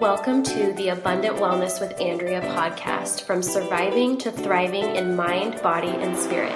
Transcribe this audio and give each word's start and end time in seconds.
Welcome 0.00 0.42
to 0.42 0.74
the 0.74 0.90
Abundant 0.90 1.36
Wellness 1.36 1.80
with 1.80 1.98
Andrea 1.98 2.42
podcast 2.42 3.22
from 3.22 3.42
surviving 3.42 4.18
to 4.18 4.30
thriving 4.30 4.94
in 4.94 5.16
mind, 5.16 5.62
body, 5.62 5.88
and 5.88 6.14
spirit. 6.14 6.52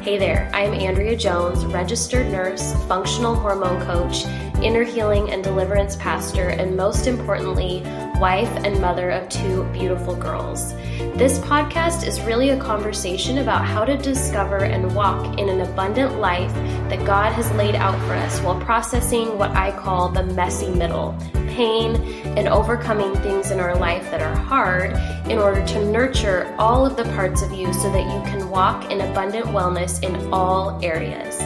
Hey 0.00 0.16
there, 0.16 0.48
I'm 0.54 0.72
Andrea 0.72 1.16
Jones, 1.16 1.66
registered 1.66 2.28
nurse, 2.28 2.72
functional 2.86 3.34
hormone 3.34 3.84
coach, 3.84 4.26
inner 4.62 4.84
healing 4.84 5.32
and 5.32 5.42
deliverance 5.42 5.96
pastor, 5.96 6.50
and 6.50 6.76
most 6.76 7.08
importantly, 7.08 7.80
wife 8.20 8.50
and 8.64 8.80
mother 8.80 9.10
of 9.10 9.28
two 9.28 9.64
beautiful 9.72 10.14
girls. 10.14 10.72
This 11.16 11.40
podcast 11.40 12.06
is 12.06 12.20
really 12.20 12.50
a 12.50 12.60
conversation 12.60 13.38
about 13.38 13.64
how 13.64 13.84
to 13.84 13.96
discover 13.96 14.58
and 14.58 14.94
walk 14.94 15.40
in 15.40 15.48
an 15.48 15.62
abundant 15.62 16.20
life 16.20 16.54
that 16.90 17.04
God 17.04 17.32
has 17.32 17.50
laid 17.54 17.74
out 17.74 17.98
for 18.06 18.14
us 18.14 18.40
while 18.42 18.60
processing 18.60 19.36
what 19.36 19.50
I 19.50 19.72
call 19.72 20.10
the 20.10 20.22
messy 20.22 20.70
middle 20.70 21.18
pain 21.54 21.94
and 22.36 22.48
overcoming 22.48 23.14
things 23.22 23.52
in 23.52 23.60
our 23.60 23.76
life 23.76 24.02
that 24.10 24.20
are 24.20 24.34
hard 24.34 24.92
in 25.30 25.38
order 25.38 25.64
to 25.64 25.84
nurture 25.84 26.52
all 26.58 26.84
of 26.84 26.96
the 26.96 27.04
parts 27.14 27.42
of 27.42 27.52
you 27.52 27.72
so 27.72 27.90
that 27.92 28.04
you 28.12 28.20
can 28.30 28.50
walk 28.50 28.90
in 28.90 29.00
abundant 29.00 29.46
wellness 29.46 30.02
in 30.02 30.32
all 30.32 30.80
areas. 30.82 31.40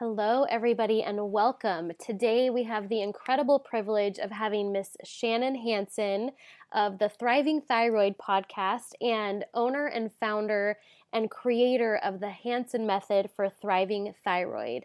Hello, 0.00 0.44
everybody, 0.44 1.02
and 1.02 1.32
welcome. 1.32 1.92
Today 2.00 2.48
we 2.48 2.62
have 2.62 2.88
the 2.88 3.02
incredible 3.02 3.58
privilege 3.58 4.18
of 4.18 4.30
having 4.30 4.72
Miss 4.72 4.96
Shannon 5.04 5.54
Hanson 5.54 6.30
of 6.72 6.98
the 6.98 7.08
Thriving 7.08 7.60
Thyroid 7.60 8.16
podcast 8.18 8.92
and 9.00 9.44
owner 9.54 9.86
and 9.86 10.12
founder 10.12 10.78
and 11.12 11.30
creator 11.30 11.96
of 11.96 12.20
the 12.20 12.30
Hanson 12.30 12.86
Method 12.86 13.30
for 13.34 13.48
Thriving 13.48 14.14
Thyroid. 14.24 14.84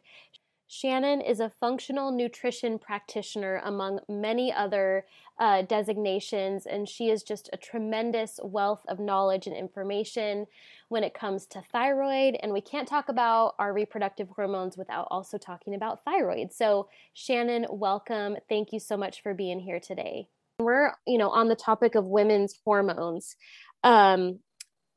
Shannon 0.68 1.22
is 1.22 1.40
a 1.40 1.52
functional 1.52 2.12
nutrition 2.12 2.80
practitioner 2.80 3.62
among 3.64 4.00
many 4.10 4.52
other 4.52 5.06
uh, 5.38 5.62
designations, 5.62 6.66
and 6.66 6.90
she 6.90 7.10
is 7.10 7.22
just 7.22 7.48
a 7.54 7.58
tremendous 7.58 8.40
wealth 8.44 8.84
of 8.88 9.00
knowledge 9.00 9.46
and 9.46 9.56
information 9.56 10.48
when 10.90 11.04
it 11.04 11.14
comes 11.14 11.46
to 11.46 11.62
thyroid. 11.62 12.38
And 12.42 12.52
we 12.52 12.62
can't 12.62 12.88
talk 12.88 13.10
about 13.10 13.54
our 13.60 13.72
reproductive 13.72 14.30
hormones 14.30 14.76
without 14.76 15.08
also 15.12 15.38
talking 15.38 15.76
about 15.76 16.04
thyroid. 16.04 16.52
So, 16.52 16.88
Shannon, 17.14 17.68
welcome. 17.70 18.38
Thank 18.50 18.74
you 18.74 18.80
so 18.80 18.98
much 18.98 19.22
for 19.22 19.36
being 19.36 19.60
here 19.60 19.80
today. 19.80 20.28
We're, 20.60 20.94
you 21.06 21.18
know, 21.18 21.30
on 21.30 21.48
the 21.48 21.56
topic 21.56 21.96
of 21.96 22.06
women's 22.06 22.60
hormones. 22.66 23.36
Um, 23.84 24.40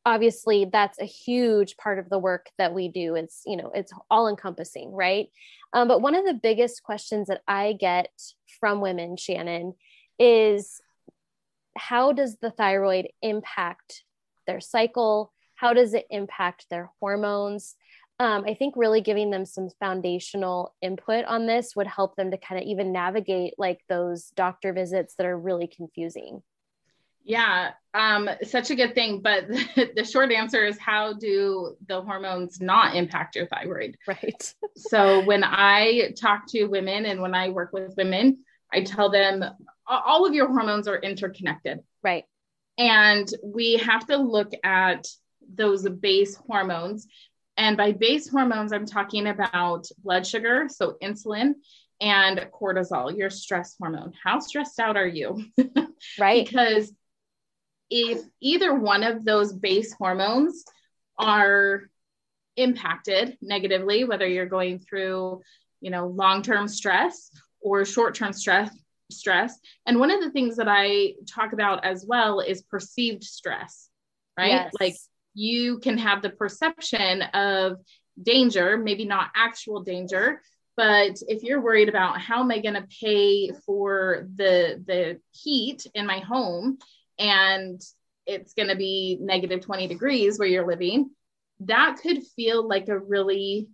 obviously 0.07 0.67
that's 0.73 1.01
a 1.01 1.05
huge 1.05 1.77
part 1.77 1.99
of 1.99 2.09
the 2.09 2.19
work 2.19 2.49
that 2.57 2.73
we 2.73 2.89
do. 2.89 3.17
It's 3.17 3.43
you 3.45 3.57
know 3.57 3.73
it's 3.75 3.93
all 4.09 4.29
encompassing 4.29 4.93
right? 4.93 5.27
Um, 5.73 5.89
but 5.89 6.01
one 6.01 6.15
of 6.15 6.25
the 6.25 6.33
biggest 6.41 6.83
questions 6.85 7.27
that 7.27 7.43
i 7.47 7.73
get 7.73 8.09
from 8.61 8.81
women 8.81 9.17
shannon 9.17 9.75
is 10.19 10.81
how 11.77 12.13
does 12.13 12.37
the 12.37 12.51
thyroid 12.51 13.09
impact 13.21 14.05
their 14.47 14.61
cycle? 14.61 15.33
How 15.57 15.73
does 15.73 15.93
it 15.93 16.07
impact 16.11 16.67
their 16.71 16.91
hormones 17.01 17.75
um, 18.19 18.45
i 18.47 18.55
think 18.55 18.75
really 18.77 19.01
giving 19.01 19.31
them 19.31 19.45
some 19.45 19.69
foundational 19.81 20.75
input 20.83 21.25
on 21.27 21.47
this 21.47 21.75
would 21.77 21.87
help 21.87 22.17
them 22.17 22.31
to 22.31 22.39
kind 22.39 22.61
of 22.61 22.67
even 22.67 22.93
navigate 22.93 23.55
like 23.59 23.81
those 23.89 24.33
doctor 24.37 24.73
visits 24.73 25.15
that 25.17 25.27
are 25.27 25.39
really 25.39 25.67
confusing 25.67 26.43
yeah, 27.27 27.73
um, 27.93 28.31
such 28.45 28.71
a 28.71 28.77
good 28.77 28.95
thing. 28.95 29.21
But 29.21 29.49
the, 29.49 29.91
the 29.97 30.05
short 30.05 30.31
answer 30.31 30.65
is 30.65 30.79
how 30.79 31.13
do 31.13 31.77
the 31.89 32.01
hormones 32.01 32.61
not 32.61 32.95
impact 32.95 33.35
your 33.35 33.49
thyroid? 33.49 33.97
Right. 34.07 34.55
so 34.77 35.25
when 35.25 35.43
I 35.45 36.13
talk 36.17 36.47
to 36.51 36.67
women 36.67 37.05
and 37.05 37.21
when 37.21 37.35
I 37.35 37.49
work 37.49 37.73
with 37.73 37.97
women, 37.97 38.39
I 38.73 38.83
tell 38.83 39.11
them 39.11 39.45
all 39.89 40.25
of 40.25 40.35
your 40.35 40.47
hormones 40.47 40.87
are 40.87 40.99
interconnected. 40.99 41.81
Right. 42.03 42.25
And 42.79 43.29
we 43.43 43.79
have 43.79 44.07
to 44.07 44.17
look 44.17 44.53
at 44.63 45.07
those 45.53 45.89
base 45.89 46.37
hormones. 46.37 47.07
And 47.57 47.77
by 47.77 47.93
base 47.93 48.29
hormones, 48.29 48.73
I'm 48.73 48.87
talking 48.87 49.27
about 49.27 49.87
blood 50.03 50.27
sugar, 50.27 50.69
so 50.69 50.97
insulin, 51.03 51.55
and 52.01 52.39
cortisol, 52.53 53.17
your 53.17 53.31
stress 53.31 53.77
hormone. 53.81 54.13
How 54.23 54.41
stressed 54.41 54.79
out 54.79 54.97
are 54.97 55.07
you? 55.07 55.45
right. 56.19 56.47
because 56.47 56.93
if 57.89 58.21
either 58.41 58.75
one 58.75 59.03
of 59.03 59.25
those 59.25 59.53
base 59.53 59.93
hormones 59.95 60.65
are 61.19 61.89
impacted 62.57 63.39
negatively, 63.41 64.05
whether 64.05 64.27
you're 64.27 64.47
going 64.47 64.81
through, 64.81 65.41
you 65.81 65.91
know, 65.91 66.09
long-term 66.09 66.69
stress 66.69 67.31
or 67.61 67.85
short-term 67.85 68.33
stress, 68.33 68.77
stress. 69.11 69.59
And 69.87 70.01
one 70.01 70.11
of 70.11 70.21
the 70.21 70.31
things 70.31 70.57
that 70.57 70.69
I 70.69 71.15
talk 71.33 71.53
about 71.53 71.85
as 71.85 72.05
well 72.07 72.41
is 72.41 72.63
perceived 72.63 73.23
stress, 73.23 73.89
right? 74.37 74.51
Yes. 74.51 74.73
Like 74.81 74.97
you 75.37 75.79
can 75.79 75.99
have 75.99 76.23
the 76.23 76.31
perception 76.31 77.21
of 77.23 77.79
danger, 78.21 78.79
maybe 78.79 79.05
not 79.05 79.31
actual 79.37 79.83
danger, 79.83 80.41
but 80.77 81.17
if 81.29 81.43
you're 81.43 81.61
worried 81.61 81.91
about 81.91 82.21
how 82.21 82.41
am 82.41 82.51
I 82.51 82.61
going 82.61 82.75
to 82.75 82.89
pay 83.01 83.51
for 83.65 84.27
the 84.35 84.83
the 84.85 85.21
heat 85.33 85.87
in 85.95 86.07
my 86.07 86.21
home 86.21 86.79
and 87.19 87.81
it's 88.27 88.55
going 88.55 88.69
to 88.69 88.77
be 88.77 89.19
negative 89.21 89.61
20 89.61 89.87
degrees 89.87 90.39
where 90.39 90.49
you're 90.49 90.67
living, 90.67 91.11
that 91.61 91.99
could 92.03 92.23
feel 92.35 92.67
like 92.67 92.89
a 92.89 92.99
really 92.99 93.69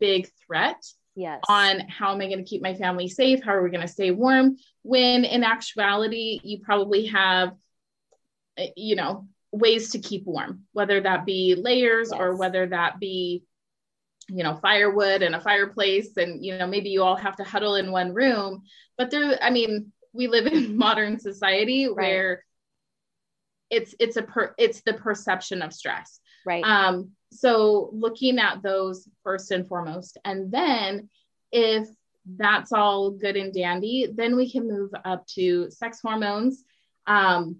big 0.00 0.28
threat 0.46 0.82
yes. 1.14 1.40
on 1.48 1.80
how 1.80 2.14
am 2.14 2.20
I 2.20 2.26
going 2.26 2.38
to 2.38 2.44
keep 2.44 2.62
my 2.62 2.74
family 2.74 3.08
safe? 3.08 3.42
How 3.42 3.54
are 3.54 3.62
we 3.62 3.70
going 3.70 3.86
to 3.86 3.92
stay 3.92 4.10
warm? 4.10 4.56
When 4.82 5.24
in 5.24 5.44
actuality, 5.44 6.40
you 6.42 6.60
probably 6.60 7.06
have, 7.06 7.52
eh, 8.56 8.70
you 8.76 8.96
know, 8.96 9.28
ways 9.52 9.90
to 9.90 9.98
keep 9.98 10.26
warm, 10.26 10.64
whether 10.72 11.00
that 11.00 11.24
be 11.24 11.54
layers 11.54 12.10
yes. 12.12 12.20
or 12.20 12.36
whether 12.36 12.66
that 12.66 13.00
be, 13.00 13.44
you 14.28 14.44
know, 14.44 14.56
firewood 14.56 15.22
and 15.22 15.34
a 15.34 15.40
fireplace. 15.40 16.16
And, 16.16 16.44
you 16.44 16.58
know, 16.58 16.66
maybe 16.66 16.90
you 16.90 17.02
all 17.02 17.16
have 17.16 17.36
to 17.36 17.44
huddle 17.44 17.76
in 17.76 17.90
one 17.90 18.12
room. 18.12 18.62
But 18.96 19.10
there, 19.10 19.38
I 19.42 19.50
mean, 19.50 19.92
we 20.12 20.26
live 20.26 20.46
in 20.46 20.76
modern 20.76 21.18
society 21.18 21.86
right. 21.86 21.94
where 21.94 22.44
it's 23.70 23.94
it's 23.98 24.16
a 24.16 24.22
per 24.22 24.54
it's 24.58 24.80
the 24.82 24.94
perception 24.94 25.62
of 25.62 25.72
stress 25.72 26.20
right 26.46 26.64
um 26.64 27.10
so 27.32 27.90
looking 27.92 28.38
at 28.38 28.62
those 28.62 29.08
first 29.22 29.50
and 29.50 29.68
foremost 29.68 30.16
and 30.24 30.50
then 30.50 31.08
if 31.52 31.86
that's 32.36 32.72
all 32.72 33.10
good 33.10 33.36
and 33.36 33.52
dandy 33.52 34.08
then 34.14 34.36
we 34.36 34.50
can 34.50 34.68
move 34.68 34.90
up 35.04 35.26
to 35.26 35.70
sex 35.70 36.00
hormones 36.02 36.64
um 37.06 37.56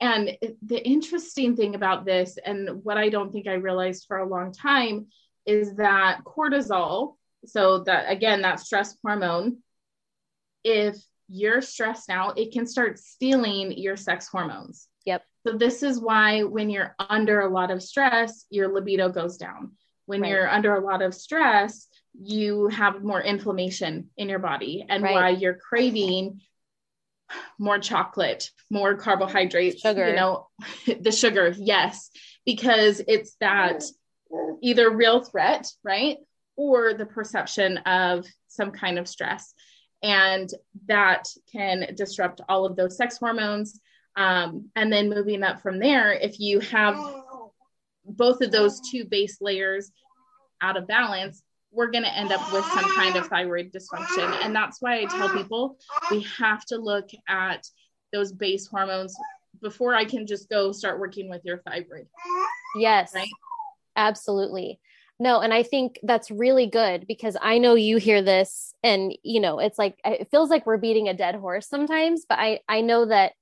and 0.00 0.36
the 0.62 0.86
interesting 0.86 1.56
thing 1.56 1.74
about 1.74 2.04
this 2.04 2.38
and 2.44 2.84
what 2.84 2.98
i 2.98 3.08
don't 3.08 3.32
think 3.32 3.46
i 3.46 3.54
realized 3.54 4.04
for 4.06 4.18
a 4.18 4.28
long 4.28 4.52
time 4.52 5.06
is 5.46 5.74
that 5.76 6.20
cortisol 6.24 7.14
so 7.44 7.80
that 7.80 8.10
again 8.10 8.42
that 8.42 8.60
stress 8.60 8.96
hormone 9.02 9.58
if 10.64 10.96
you're 11.28 11.62
stressed 11.62 12.10
out 12.10 12.38
it 12.38 12.52
can 12.52 12.66
start 12.66 12.98
stealing 12.98 13.72
your 13.72 13.96
sex 13.96 14.28
hormones 14.28 14.88
yep 15.04 15.22
so 15.46 15.56
this 15.56 15.84
is 15.84 16.00
why 16.00 16.42
when 16.42 16.70
you're 16.70 16.96
under 16.98 17.40
a 17.40 17.48
lot 17.48 17.70
of 17.70 17.80
stress, 17.80 18.46
your 18.50 18.66
libido 18.66 19.08
goes 19.08 19.36
down. 19.36 19.72
When 20.06 20.22
right. 20.22 20.30
you're 20.30 20.48
under 20.48 20.74
a 20.74 20.80
lot 20.80 21.02
of 21.02 21.14
stress, 21.14 21.86
you 22.20 22.66
have 22.68 23.04
more 23.04 23.22
inflammation 23.22 24.10
in 24.16 24.28
your 24.28 24.40
body 24.40 24.84
and 24.88 25.04
right. 25.04 25.14
why 25.14 25.28
you're 25.30 25.54
craving 25.54 26.40
more 27.58 27.78
chocolate, 27.78 28.50
more 28.70 28.94
carbohydrates, 28.94 29.80
sugar. 29.80 30.08
you 30.08 30.16
know, 30.16 30.48
the 31.00 31.12
sugar, 31.12 31.54
yes, 31.56 32.10
because 32.44 33.02
it's 33.06 33.36
that 33.40 33.82
either 34.62 34.90
real 34.90 35.22
threat, 35.22 35.70
right? 35.82 36.18
Or 36.56 36.94
the 36.94 37.06
perception 37.06 37.78
of 37.78 38.26
some 38.48 38.70
kind 38.70 38.98
of 38.98 39.08
stress. 39.08 39.52
And 40.02 40.48
that 40.86 41.28
can 41.50 41.94
disrupt 41.96 42.40
all 42.48 42.66
of 42.66 42.76
those 42.76 42.96
sex 42.96 43.18
hormones 43.18 43.80
um, 44.16 44.70
and 44.74 44.92
then 44.92 45.10
moving 45.10 45.42
up 45.42 45.60
from 45.60 45.78
there, 45.78 46.12
if 46.12 46.40
you 46.40 46.60
have 46.60 46.98
both 48.04 48.40
of 48.40 48.50
those 48.50 48.80
two 48.80 49.04
base 49.04 49.38
layers 49.40 49.90
out 50.62 50.76
of 50.76 50.86
balance, 50.86 51.42
we're 51.76 51.90
going 51.90 52.04
to 52.04 52.16
end 52.16 52.32
up 52.32 52.52
with 52.52 52.64
some 52.64 52.90
kind 52.96 53.16
of 53.16 53.26
thyroid 53.26 53.70
dysfunction. 53.70 54.28
And 54.42 54.56
that's 54.56 54.80
why 54.80 55.00
I 55.00 55.04
tell 55.04 55.28
people 55.28 55.78
we 56.10 56.22
have 56.38 56.64
to 56.66 56.78
look 56.78 57.10
at 57.28 57.68
those 58.12 58.32
base 58.32 58.66
hormones 58.66 59.14
before 59.60 59.94
I 59.94 60.06
can 60.06 60.26
just 60.26 60.48
go 60.48 60.72
start 60.72 60.98
working 60.98 61.28
with 61.28 61.42
your 61.44 61.58
thyroid. 61.58 62.06
Yes, 62.76 63.14
right? 63.14 63.28
absolutely. 63.94 64.80
No, 65.18 65.40
and 65.40 65.52
I 65.52 65.62
think 65.62 65.98
that's 66.02 66.30
really 66.30 66.66
good 66.66 67.06
because 67.06 67.36
I 67.40 67.58
know 67.58 67.74
you 67.74 67.96
hear 67.96 68.20
this 68.20 68.74
and 68.82 69.16
you 69.22 69.40
know, 69.40 69.58
it's 69.58 69.78
like 69.78 69.98
it 70.04 70.30
feels 70.30 70.50
like 70.50 70.66
we're 70.66 70.76
beating 70.76 71.08
a 71.08 71.14
dead 71.14 71.36
horse 71.36 71.68
sometimes, 71.68 72.26
but 72.28 72.38
I 72.38 72.60
I 72.68 72.80
know 72.80 73.06
that 73.06 73.32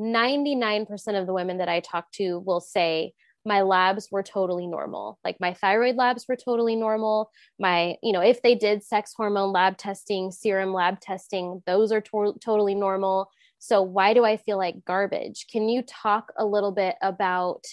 99% 0.00 1.20
of 1.20 1.26
the 1.26 1.32
women 1.34 1.58
that 1.58 1.68
I 1.68 1.80
talk 1.80 2.10
to 2.12 2.38
will 2.38 2.60
say, 2.60 3.12
my 3.44 3.62
labs 3.62 4.08
were 4.10 4.22
totally 4.22 4.66
normal. 4.66 5.18
Like 5.24 5.36
my 5.40 5.54
thyroid 5.54 5.96
labs 5.96 6.26
were 6.28 6.36
totally 6.36 6.76
normal. 6.76 7.30
My, 7.58 7.96
you 8.02 8.12
know, 8.12 8.20
if 8.20 8.42
they 8.42 8.54
did 8.54 8.82
sex 8.82 9.14
hormone 9.16 9.52
lab 9.52 9.78
testing, 9.78 10.30
serum 10.30 10.74
lab 10.74 11.00
testing, 11.00 11.62
those 11.66 11.90
are 11.90 12.02
to- 12.02 12.38
totally 12.40 12.74
normal. 12.74 13.30
So 13.58 13.82
why 13.82 14.14
do 14.14 14.24
I 14.24 14.36
feel 14.36 14.58
like 14.58 14.84
garbage? 14.84 15.46
Can 15.50 15.68
you 15.68 15.82
talk 15.82 16.32
a 16.36 16.44
little 16.44 16.72
bit 16.72 16.96
about 17.00 17.64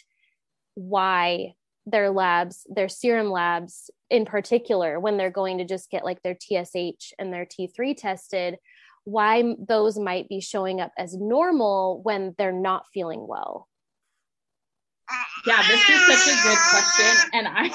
why 0.76 1.54
their 1.86 2.10
labs, 2.10 2.66
their 2.70 2.90
serum 2.90 3.32
labs 3.32 3.90
in 4.10 4.26
particular, 4.26 5.00
when 5.00 5.18
they're 5.18 5.32
going 5.32 5.58
to 5.58 5.66
just 5.66 5.90
get 5.90 6.06
like 6.06 6.22
their 6.24 6.36
TSH 6.36 7.14
and 7.20 7.34
their 7.34 7.46
T3 7.46 7.96
tested, 7.96 8.58
why 9.04 9.56
those 9.66 9.98
might 9.98 10.28
be 10.28 10.42
showing 10.42 10.82
up 10.82 10.92
as 10.98 11.16
normal 11.16 12.02
when 12.04 12.36
they're 12.38 12.52
not 12.52 12.86
feeling 12.94 13.26
well? 13.26 13.68
Yeah, 15.46 15.64
this 15.68 15.90
is 15.90 16.08
such 16.08 16.34
a 16.34 16.44
good 16.44 16.58
question. 16.70 17.30
And 17.34 17.48
I, 17.48 17.70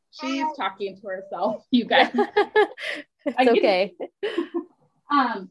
she's 0.10 0.46
talking 0.56 0.98
to 1.00 1.06
herself, 1.06 1.64
you 1.70 1.84
guys. 1.84 2.10
it's 3.24 3.50
okay. 3.50 3.94
um, 5.10 5.50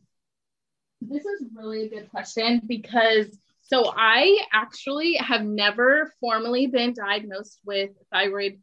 this 1.01 1.25
is 1.25 1.45
really 1.55 1.85
a 1.85 1.89
good 1.89 2.09
question 2.09 2.61
because 2.67 3.37
so 3.61 3.93
I 3.95 4.43
actually 4.51 5.15
have 5.15 5.43
never 5.43 6.11
formally 6.19 6.67
been 6.67 6.93
diagnosed 6.93 7.59
with 7.65 7.91
thyroid 8.11 8.59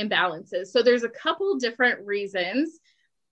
imbalances. 0.00 0.66
So 0.66 0.82
there's 0.82 1.04
a 1.04 1.08
couple 1.08 1.58
different 1.58 2.06
reasons 2.06 2.78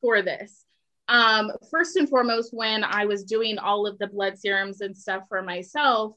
for 0.01 0.23
this. 0.23 0.65
Um, 1.09 1.53
first 1.71 1.97
and 1.97 2.09
foremost, 2.09 2.55
when 2.55 2.85
I 2.85 3.05
was 3.05 3.25
doing 3.25 3.59
all 3.59 3.87
of 3.87 3.99
the 3.99 4.07
blood 4.07 4.39
serums 4.39 4.81
and 4.81 4.97
stuff 4.97 5.25
for 5.29 5.43
myself, 5.43 6.15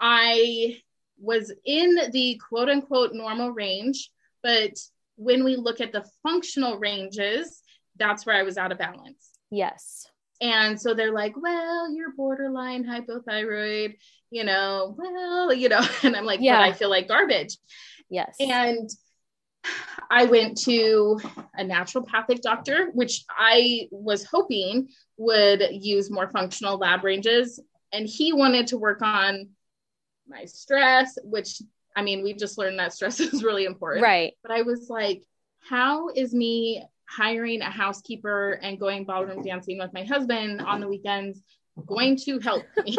I 0.00 0.80
was 1.20 1.52
in 1.64 1.98
the 2.12 2.40
quote 2.48 2.68
unquote 2.68 3.12
normal 3.12 3.50
range. 3.50 4.10
But 4.42 4.78
when 5.16 5.44
we 5.44 5.56
look 5.56 5.80
at 5.80 5.92
the 5.92 6.04
functional 6.22 6.78
ranges, 6.78 7.60
that's 7.96 8.24
where 8.24 8.36
I 8.36 8.42
was 8.42 8.56
out 8.56 8.72
of 8.72 8.78
balance. 8.78 9.30
Yes. 9.50 10.06
And 10.40 10.80
so 10.80 10.94
they're 10.94 11.12
like, 11.12 11.34
well, 11.36 11.92
you're 11.92 12.14
borderline 12.16 12.84
hypothyroid, 12.84 13.96
you 14.30 14.44
know, 14.44 14.94
well, 14.96 15.52
you 15.52 15.68
know, 15.68 15.82
and 16.02 16.16
I'm 16.16 16.24
like, 16.24 16.40
yeah, 16.40 16.58
but 16.58 16.68
I 16.68 16.72
feel 16.72 16.90
like 16.90 17.08
garbage. 17.08 17.56
Yes. 18.08 18.36
And 18.40 18.88
I 20.10 20.24
went 20.24 20.56
to 20.62 21.20
a 21.56 21.62
naturopathic 21.62 22.40
doctor, 22.40 22.90
which 22.94 23.24
I 23.28 23.88
was 23.90 24.24
hoping 24.24 24.88
would 25.18 25.62
use 25.70 26.10
more 26.10 26.28
functional 26.28 26.78
lab 26.78 27.04
ranges. 27.04 27.60
And 27.92 28.06
he 28.06 28.32
wanted 28.32 28.68
to 28.68 28.78
work 28.78 29.02
on 29.02 29.50
my 30.30 30.44
stress, 30.44 31.18
which 31.22 31.60
I 31.96 32.02
mean, 32.02 32.22
we've 32.22 32.38
just 32.38 32.56
learned 32.58 32.78
that 32.78 32.92
stress 32.92 33.20
is 33.20 33.42
really 33.42 33.64
important. 33.64 34.02
Right. 34.02 34.34
But 34.42 34.52
I 34.52 34.62
was 34.62 34.88
like, 34.88 35.22
how 35.60 36.08
is 36.08 36.32
me 36.32 36.82
hiring 37.08 37.60
a 37.60 37.70
housekeeper 37.70 38.52
and 38.62 38.78
going 38.78 39.04
ballroom 39.04 39.42
dancing 39.42 39.78
with 39.78 39.92
my 39.92 40.04
husband 40.04 40.60
on 40.60 40.80
the 40.80 40.88
weekends 40.88 41.42
going 41.86 42.16
to 42.24 42.38
help 42.38 42.64
me? 42.84 42.98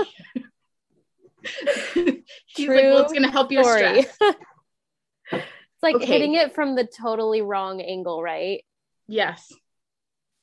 He's 2.53 2.65
True 2.65 2.75
like, 2.75 2.83
well, 2.83 3.03
it's 3.03 3.13
going 3.13 3.23
to 3.23 3.31
help 3.31 3.51
your 3.51 3.63
story. 3.63 4.03
stress. 4.03 4.17
it's 5.31 5.43
like 5.81 5.95
okay. 5.95 6.05
hitting 6.05 6.35
it 6.35 6.53
from 6.53 6.75
the 6.75 6.85
totally 6.85 7.41
wrong 7.41 7.81
angle, 7.81 8.21
right? 8.21 8.63
Yes. 9.07 9.51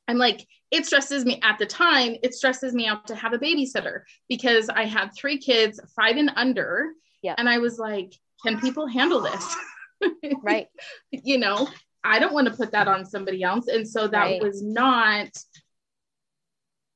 I'm 0.09 0.17
like, 0.17 0.47
it 0.71 0.87
stresses 0.87 1.23
me 1.23 1.39
at 1.43 1.59
the 1.59 1.67
time, 1.67 2.15
it 2.23 2.33
stresses 2.33 2.73
me 2.73 2.87
out 2.87 3.05
to 3.07 3.15
have 3.15 3.33
a 3.33 3.37
babysitter 3.37 4.01
because 4.27 4.67
I 4.67 4.85
had 4.85 5.09
three 5.15 5.37
kids, 5.37 5.79
five 5.95 6.17
and 6.17 6.31
under. 6.35 6.89
Yeah. 7.21 7.35
And 7.37 7.47
I 7.47 7.59
was 7.59 7.77
like, 7.77 8.15
can 8.43 8.59
people 8.59 8.87
handle 8.87 9.21
this? 9.21 9.55
right. 10.41 10.67
you 11.11 11.37
know, 11.37 11.69
I 12.03 12.17
don't 12.17 12.33
want 12.33 12.47
to 12.47 12.55
put 12.55 12.71
that 12.71 12.87
on 12.87 13.05
somebody 13.05 13.43
else. 13.43 13.67
And 13.67 13.87
so 13.87 14.07
that 14.07 14.23
right. 14.23 14.41
was 14.41 14.63
not 14.63 15.29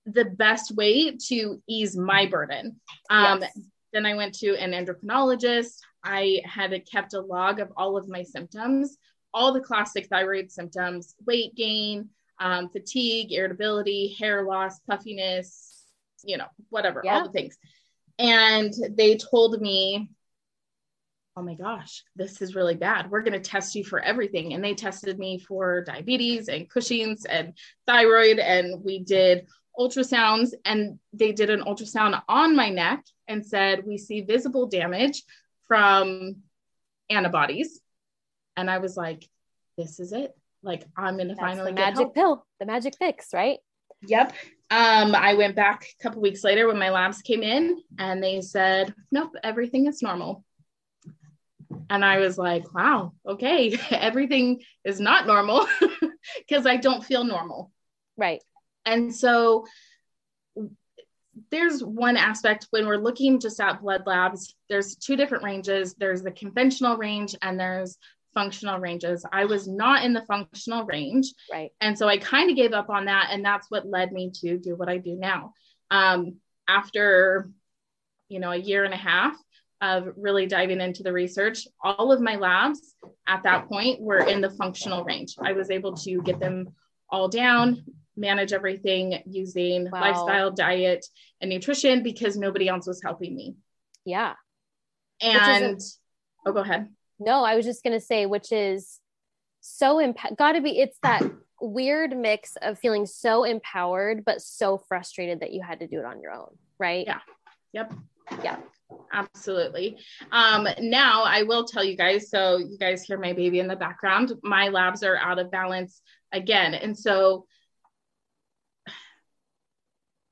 the 0.07 0.25
best 0.25 0.75
way 0.75 1.15
to 1.27 1.62
ease 1.68 1.95
my 1.95 2.25
burden. 2.25 2.80
Um, 3.12 3.42
yes. 3.42 3.60
Then 3.94 4.07
I 4.07 4.15
went 4.15 4.33
to 4.39 4.57
an 4.57 4.71
endocrinologist. 4.71 5.77
I 6.04 6.42
had 6.45 6.74
kept 6.92 7.13
a 7.13 7.21
log 7.21 7.60
of 7.60 7.71
all 7.77 7.95
of 7.95 8.10
my 8.10 8.24
symptoms, 8.24 8.98
all 9.36 9.54
the 9.54 9.62
classic 9.62 10.07
thyroid 10.07 10.51
symptoms, 10.51 11.13
weight 11.27 11.54
gain, 11.56 12.10
um, 12.39 12.69
fatigue, 12.69 13.31
irritability, 13.31 14.15
hair 14.19 14.44
loss, 14.44 14.80
puffiness, 14.80 15.85
you 16.24 16.38
know, 16.38 16.47
whatever, 16.69 17.01
yeah. 17.03 17.15
all 17.15 17.24
the 17.24 17.31
things. 17.31 17.57
And 18.19 18.74
they 18.91 19.18
told 19.18 19.59
me, 19.59 20.09
oh 21.35 21.41
my 21.41 21.56
gosh, 21.56 22.03
this 22.15 22.41
is 22.41 22.56
really 22.56 22.75
bad. 22.75 23.09
We're 23.09 23.24
going 23.24 23.33
to 23.33 23.39
test 23.39 23.75
you 23.75 23.83
for 23.83 24.00
everything. 24.00 24.53
And 24.53 24.63
they 24.63 24.75
tested 24.75 25.18
me 25.18 25.39
for 25.39 25.83
diabetes 25.83 26.47
and 26.47 26.69
Cushing's 26.69 27.25
and 27.25 27.53
thyroid. 27.88 28.38
And 28.38 28.83
we 28.83 29.00
did 29.00 29.47
ultrasounds 29.77 30.53
and 30.63 31.00
they 31.12 31.31
did 31.31 31.50
an 31.50 31.62
ultrasound 31.62 32.21
on 32.29 32.56
my 32.56 32.69
neck 32.69 33.03
and 33.27 33.44
said, 33.44 33.83
we 33.86 33.97
see 33.97 34.21
visible 34.21 34.68
damage 34.68 35.24
from 35.68 36.36
antibodies. 37.09 37.81
And 38.56 38.69
I 38.69 38.77
was 38.77 38.95
like, 38.95 39.27
this 39.75 40.00
is 40.00 40.13
it 40.13 40.36
like 40.63 40.86
I'm 40.98 41.18
gonna 41.18 41.30
That's 41.30 41.39
finally 41.39 41.71
the 41.71 41.75
magic 41.75 41.98
help. 41.98 42.15
pill, 42.15 42.45
the 42.60 42.65
magic 42.65 42.95
fix, 42.98 43.33
right? 43.33 43.60
Yep. 44.06 44.33
Um, 44.69 45.15
I 45.15 45.36
went 45.36 45.56
back 45.56 45.86
a 46.00 46.04
couple 46.04 46.21
weeks 46.21 46.44
later 46.44 46.68
when 46.68 46.80
my 46.80 46.89
labs 46.89 47.21
came 47.21 47.44
in 47.44 47.80
and 48.00 48.24
they 48.24 48.42
said, 48.42 48.94
nope, 49.12 49.31
everything 49.44 49.86
is 49.88 50.01
normal. 50.01 50.44
And 51.89 52.04
I 52.04 52.19
was 52.19 52.38
like, 52.38 52.74
wow, 52.74 53.13
okay, 53.27 53.77
everything 53.92 54.62
is 54.83 55.00
not 55.00 55.27
normal 55.27 55.68
because 56.48 56.65
I 56.65 56.77
don't 56.77 57.04
feel 57.04 57.24
normal. 57.24 57.71
Right. 58.18 58.42
And 58.86 59.13
so 59.13 59.65
there's 61.50 61.83
one 61.83 62.18
aspect 62.18 62.68
when 62.69 62.88
we're 62.88 62.98
looking 62.98 63.39
just 63.39 63.60
at 63.60 63.81
blood 63.81 64.04
labs, 64.06 64.56
there's 64.69 64.95
two 64.95 65.15
different 65.15 65.44
ranges. 65.44 65.95
There's 65.95 66.21
the 66.21 66.31
conventional 66.31 66.98
range 66.98 67.36
and 67.42 67.60
there's 67.60 67.98
functional 68.33 68.80
ranges. 68.80 69.25
I 69.31 69.45
was 69.45 69.68
not 69.68 70.03
in 70.03 70.13
the 70.13 70.25
functional 70.25 70.85
range. 70.85 71.33
Right. 71.51 71.71
And 71.81 71.97
so 71.97 72.07
I 72.07 72.18
kind 72.18 72.50
of 72.50 72.56
gave 72.56 72.74
up 72.74 72.89
on 72.89 73.06
that. 73.06 73.30
And 73.31 73.44
that's 73.44 73.68
what 73.69 73.88
led 73.88 74.12
me 74.12 74.31
to 74.41 74.57
do 74.57 74.75
what 74.75 74.89
I 74.89 74.97
do 74.97 75.15
now. 75.15 75.53
Um, 75.91 76.38
after, 76.68 77.50
you 78.30 78.39
know, 78.39 78.51
a 78.51 78.57
year 78.57 78.83
and 78.83 78.94
a 78.94 78.97
half 78.97 79.35
of 79.81 80.07
really 80.15 80.45
diving 80.45 80.81
into 80.81 81.03
the 81.03 81.12
research, 81.12 81.68
all 81.83 82.12
of 82.12 82.21
my 82.21 82.38
labs 82.38 82.95
at 83.27 83.44
that 83.44 83.67
point 83.67 84.01
were 84.01 84.19
in 84.19 84.41
the 84.41 84.50
functional 84.50 85.03
range. 85.03 85.36
I 85.41 85.53
was 85.53 85.69
able 85.69 85.96
to 85.98 86.22
get 86.22 86.39
them 86.39 86.69
all 87.10 87.27
down, 87.27 87.84
manage 88.15 88.53
everything 88.53 89.22
using 89.25 89.89
wow. 89.91 90.01
lifestyle, 90.01 90.51
diet, 90.51 91.05
and 91.41 91.50
nutrition 91.50 92.01
because 92.01 92.38
nobody 92.38 92.67
else 92.69 92.88
was 92.88 93.01
helping 93.03 93.36
me. 93.36 93.55
Yeah. 94.05 94.34
And, 95.22 95.79
oh, 96.46 96.53
go 96.53 96.62
ahead. 96.62 96.89
No, 97.24 97.44
I 97.44 97.56
was 97.56 97.65
just 97.65 97.84
going 97.84 97.98
to 97.98 98.06
say, 98.06 98.25
which 98.25 98.51
is 98.51 99.00
so 99.62 100.01
imp- 100.01 100.38
got 100.38 100.53
to 100.53 100.62
be, 100.62 100.80
it's 100.80 100.98
that 101.03 101.24
weird 101.62 102.15
mix 102.15 102.58
of 102.62 102.77
feeling 102.80 103.06
so 103.06 103.44
empowered, 103.44 104.25
but 104.25 104.42
so 104.42 104.77
frustrated 104.77 105.39
that 105.39 105.53
you 105.53 105.62
had 105.62 105.80
to 105.80 105.88
do 105.88 106.00
it 106.00 106.06
on 106.06 106.20
your 106.20 106.32
own, 106.32 106.58
right? 106.77 107.06
Yeah. 107.08 107.20
Yep. 107.74 107.94
Yeah. 108.44 108.58
Absolutely. 109.12 109.98
Um, 110.32 110.68
now 110.82 111.24
I 111.24 111.44
will 111.44 111.65
tell 111.65 111.84
you 111.84 111.96
guys, 111.96 112.30
so 112.30 112.58
you 112.58 112.77
guys 112.77 113.03
hear 113.03 113.18
my 113.18 113.34
baby 113.34 113.60
in 113.60 113.68
the 113.68 113.75
background. 113.75 114.34
My 114.44 114.70
labs 114.70 115.03
are 115.03 115.18
out 115.18 115.39
of 115.39 115.51
balance 115.51 116.01
again. 116.32 116.74
And 116.74 116.98
so, 116.98 117.46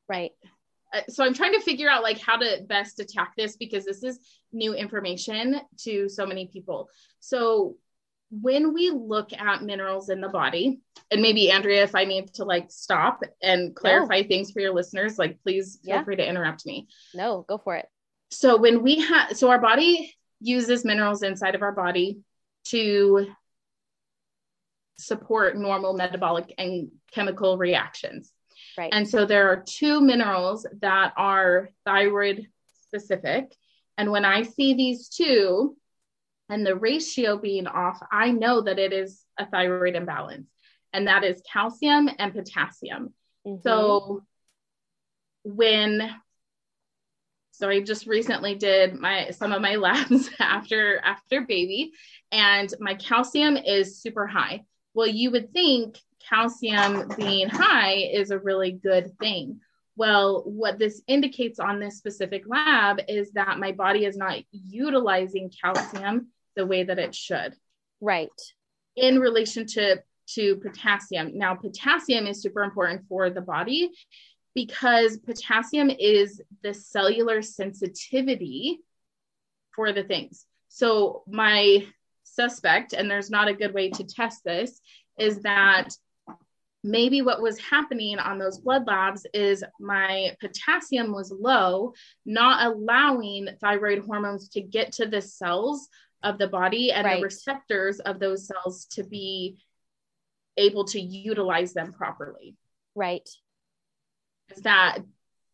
right. 0.09 0.31
Uh, 0.93 1.01
so 1.09 1.23
I'm 1.23 1.33
trying 1.33 1.53
to 1.53 1.61
figure 1.61 1.89
out 1.89 2.03
like 2.03 2.19
how 2.19 2.37
to 2.37 2.63
best 2.67 2.99
attack 2.99 3.33
this 3.35 3.55
because 3.55 3.85
this 3.85 4.03
is 4.03 4.19
new 4.51 4.73
information 4.73 5.61
to 5.79 6.09
so 6.09 6.25
many 6.25 6.47
people. 6.47 6.89
So 7.19 7.77
when 8.31 8.73
we 8.73 8.89
look 8.89 9.33
at 9.33 9.61
minerals 9.61 10.09
in 10.09 10.21
the 10.21 10.29
body, 10.29 10.79
and 11.11 11.21
maybe 11.21 11.51
Andrea, 11.51 11.83
if 11.83 11.95
I 11.95 12.05
need 12.05 12.33
to 12.35 12.45
like 12.45 12.71
stop 12.71 13.21
and 13.41 13.75
clarify 13.75 14.21
no. 14.21 14.27
things 14.27 14.51
for 14.51 14.61
your 14.61 14.73
listeners, 14.73 15.19
like 15.19 15.41
please 15.43 15.79
feel 15.83 15.95
yeah. 15.95 16.03
free 16.03 16.15
to 16.15 16.27
interrupt 16.27 16.65
me. 16.65 16.87
No, 17.13 17.45
go 17.47 17.57
for 17.57 17.75
it. 17.75 17.87
So 18.31 18.57
when 18.57 18.81
we 18.81 19.01
have, 19.01 19.35
so 19.35 19.49
our 19.49 19.59
body 19.59 20.15
uses 20.39 20.85
minerals 20.85 21.23
inside 21.23 21.55
of 21.55 21.61
our 21.61 21.73
body 21.73 22.21
to 22.65 23.27
support 24.97 25.57
normal 25.57 25.93
metabolic 25.93 26.53
and 26.57 26.89
chemical 27.11 27.57
reactions. 27.57 28.30
Right. 28.77 28.89
And 28.93 29.07
so 29.07 29.25
there 29.25 29.49
are 29.49 29.63
two 29.67 30.01
minerals 30.01 30.65
that 30.81 31.13
are 31.17 31.69
thyroid 31.85 32.47
specific 32.85 33.53
and 33.97 34.11
when 34.11 34.25
I 34.25 34.41
see 34.41 34.73
these 34.73 35.09
two 35.09 35.77
and 36.49 36.65
the 36.65 36.75
ratio 36.75 37.37
being 37.37 37.67
off, 37.67 38.01
I 38.11 38.31
know 38.31 38.61
that 38.61 38.79
it 38.79 38.93
is 38.93 39.23
a 39.37 39.45
thyroid 39.45 39.95
imbalance, 39.95 40.49
and 40.91 41.07
that 41.07 41.23
is 41.23 41.41
calcium 41.51 42.09
and 42.17 42.33
potassium. 42.33 43.13
Mm-hmm. 43.45 43.61
So 43.61 44.23
when 45.43 46.09
So 47.51 47.69
I 47.69 47.81
just 47.81 48.07
recently 48.07 48.55
did 48.55 48.95
my 48.95 49.29
some 49.29 49.51
of 49.51 49.61
my 49.61 49.75
labs 49.87 50.31
after 50.39 50.99
after 51.03 51.41
baby 51.41 51.91
and 52.31 52.73
my 52.79 52.95
calcium 52.95 53.55
is 53.55 54.01
super 54.01 54.25
high. 54.25 54.63
Well, 54.95 55.07
you 55.07 55.29
would 55.29 55.53
think 55.53 55.99
calcium 56.31 57.11
being 57.17 57.49
high 57.49 57.93
is 57.93 58.31
a 58.31 58.39
really 58.39 58.71
good 58.71 59.17
thing. 59.19 59.59
Well, 59.97 60.43
what 60.45 60.79
this 60.79 61.01
indicates 61.07 61.59
on 61.59 61.79
this 61.79 61.97
specific 61.97 62.43
lab 62.47 63.01
is 63.07 63.31
that 63.31 63.59
my 63.59 63.71
body 63.73 64.05
is 64.05 64.15
not 64.15 64.39
utilizing 64.51 65.51
calcium 65.61 66.27
the 66.55 66.65
way 66.65 66.83
that 66.83 66.99
it 66.99 67.13
should. 67.13 67.55
Right. 67.99 68.29
In 68.95 69.19
relationship 69.19 70.05
to 70.35 70.55
potassium. 70.57 71.37
Now, 71.37 71.55
potassium 71.55 72.25
is 72.27 72.41
super 72.41 72.63
important 72.63 73.03
for 73.09 73.29
the 73.29 73.41
body 73.41 73.91
because 74.55 75.17
potassium 75.17 75.89
is 75.89 76.41
the 76.63 76.73
cellular 76.73 77.41
sensitivity 77.41 78.79
for 79.75 79.91
the 79.91 80.03
things. 80.03 80.45
So, 80.69 81.23
my 81.27 81.85
suspect, 82.23 82.93
and 82.93 83.11
there's 83.11 83.29
not 83.29 83.49
a 83.49 83.53
good 83.53 83.73
way 83.73 83.89
to 83.89 84.03
test 84.05 84.43
this, 84.45 84.79
is 85.17 85.41
that 85.41 85.89
maybe 86.83 87.21
what 87.21 87.41
was 87.41 87.59
happening 87.59 88.17
on 88.17 88.39
those 88.39 88.59
blood 88.59 88.87
labs 88.87 89.25
is 89.33 89.63
my 89.79 90.35
potassium 90.39 91.13
was 91.13 91.31
low, 91.31 91.93
not 92.25 92.65
allowing 92.65 93.49
thyroid 93.59 94.03
hormones 94.05 94.49
to 94.49 94.61
get 94.61 94.93
to 94.93 95.05
the 95.05 95.21
cells 95.21 95.87
of 96.23 96.37
the 96.37 96.47
body 96.47 96.91
and 96.91 97.05
right. 97.05 97.17
the 97.17 97.23
receptors 97.23 97.99
of 97.99 98.19
those 98.19 98.47
cells 98.47 98.85
to 98.91 99.03
be 99.03 99.57
able 100.57 100.85
to 100.85 100.99
utilize 100.99 101.73
them 101.73 101.93
properly. 101.93 102.55
Right. 102.95 103.27
Is 104.55 104.63
that 104.63 104.99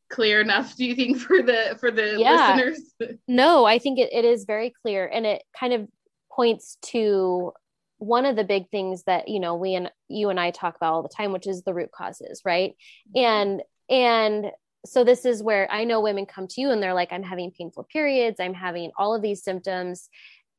clear 0.10 0.40
enough 0.40 0.74
do 0.78 0.86
you 0.86 0.96
think 0.96 1.18
for 1.18 1.42
the 1.42 1.76
for 1.82 1.92
the 1.92 2.16
yeah. 2.18 2.56
listeners 2.56 3.20
no 3.28 3.66
i 3.66 3.78
think 3.78 4.00
it, 4.00 4.10
it 4.14 4.24
is 4.24 4.46
very 4.46 4.74
clear 4.82 5.06
and 5.06 5.26
it 5.26 5.44
kind 5.60 5.74
of 5.74 5.86
points 6.32 6.78
to 6.82 7.52
one 7.98 8.26
of 8.26 8.36
the 8.36 8.44
big 8.44 8.70
things 8.70 9.04
that 9.04 9.28
you 9.28 9.40
know 9.40 9.56
we 9.56 9.76
and 9.76 9.92
you 10.08 10.30
and 10.30 10.40
I 10.40 10.52
talk 10.52 10.76
about 10.76 10.94
all 10.94 11.04
the 11.04 11.10
time 11.10 11.32
which 11.32 11.48
is 11.48 11.64
the 11.64 11.74
root 11.74 11.92
causes 11.92 12.42
right? 12.46 12.76
Mm-hmm. 13.16 13.26
And 13.26 13.64
and 13.90 14.52
so 14.86 15.04
this 15.04 15.26
is 15.26 15.44
where 15.44 15.70
I 15.72 15.84
know 15.84 16.02
women 16.02 16.26
come 16.26 16.48
to 16.48 16.62
you 16.62 16.72
and 16.72 16.82
they're 16.82 16.94
like 16.94 17.12
I'm 17.12 17.24
having 17.24 17.52
painful 17.52 17.88
periods. 17.92 18.40
I'm 18.40 18.54
having 18.54 18.92
all 18.98 19.16
of 19.16 19.22
these 19.22 19.44
symptoms 19.44 20.10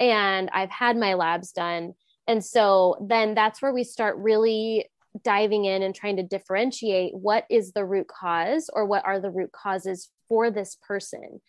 and 0.01 0.51
I've 0.53 0.71
had 0.71 0.97
my 0.97 1.15
labs 1.15 1.53
done. 1.53 1.95
And 2.27 2.45
so 2.45 2.97
then 3.01 3.35
that's 3.35 3.63
where 3.63 3.73
we 3.73 3.85
start 3.85 4.17
really 4.19 4.87
diving 5.25 5.65
in 5.65 5.83
and 5.83 5.95
trying 5.95 6.17
to 6.17 6.23
differentiate 6.23 7.15
what 7.15 7.45
is 7.51 7.73
the 7.73 7.85
root 7.85 8.07
cause 8.09 8.71
or 8.73 8.85
what 8.85 9.05
are 9.05 9.19
the 9.19 9.31
root 9.31 9.51
causes 9.53 10.11
for 10.29 10.51
this 10.51 10.77
person. 10.87 11.41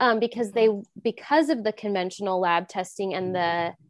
Um, 0.00 0.18
because 0.18 0.50
mm-hmm. 0.50 0.80
they 0.80 1.02
because 1.02 1.50
of 1.50 1.62
the 1.62 1.72
conventional 1.72 2.40
lab 2.40 2.68
testing 2.68 3.14
and 3.14 3.34
the 3.34 3.38
mm-hmm. 3.38 3.84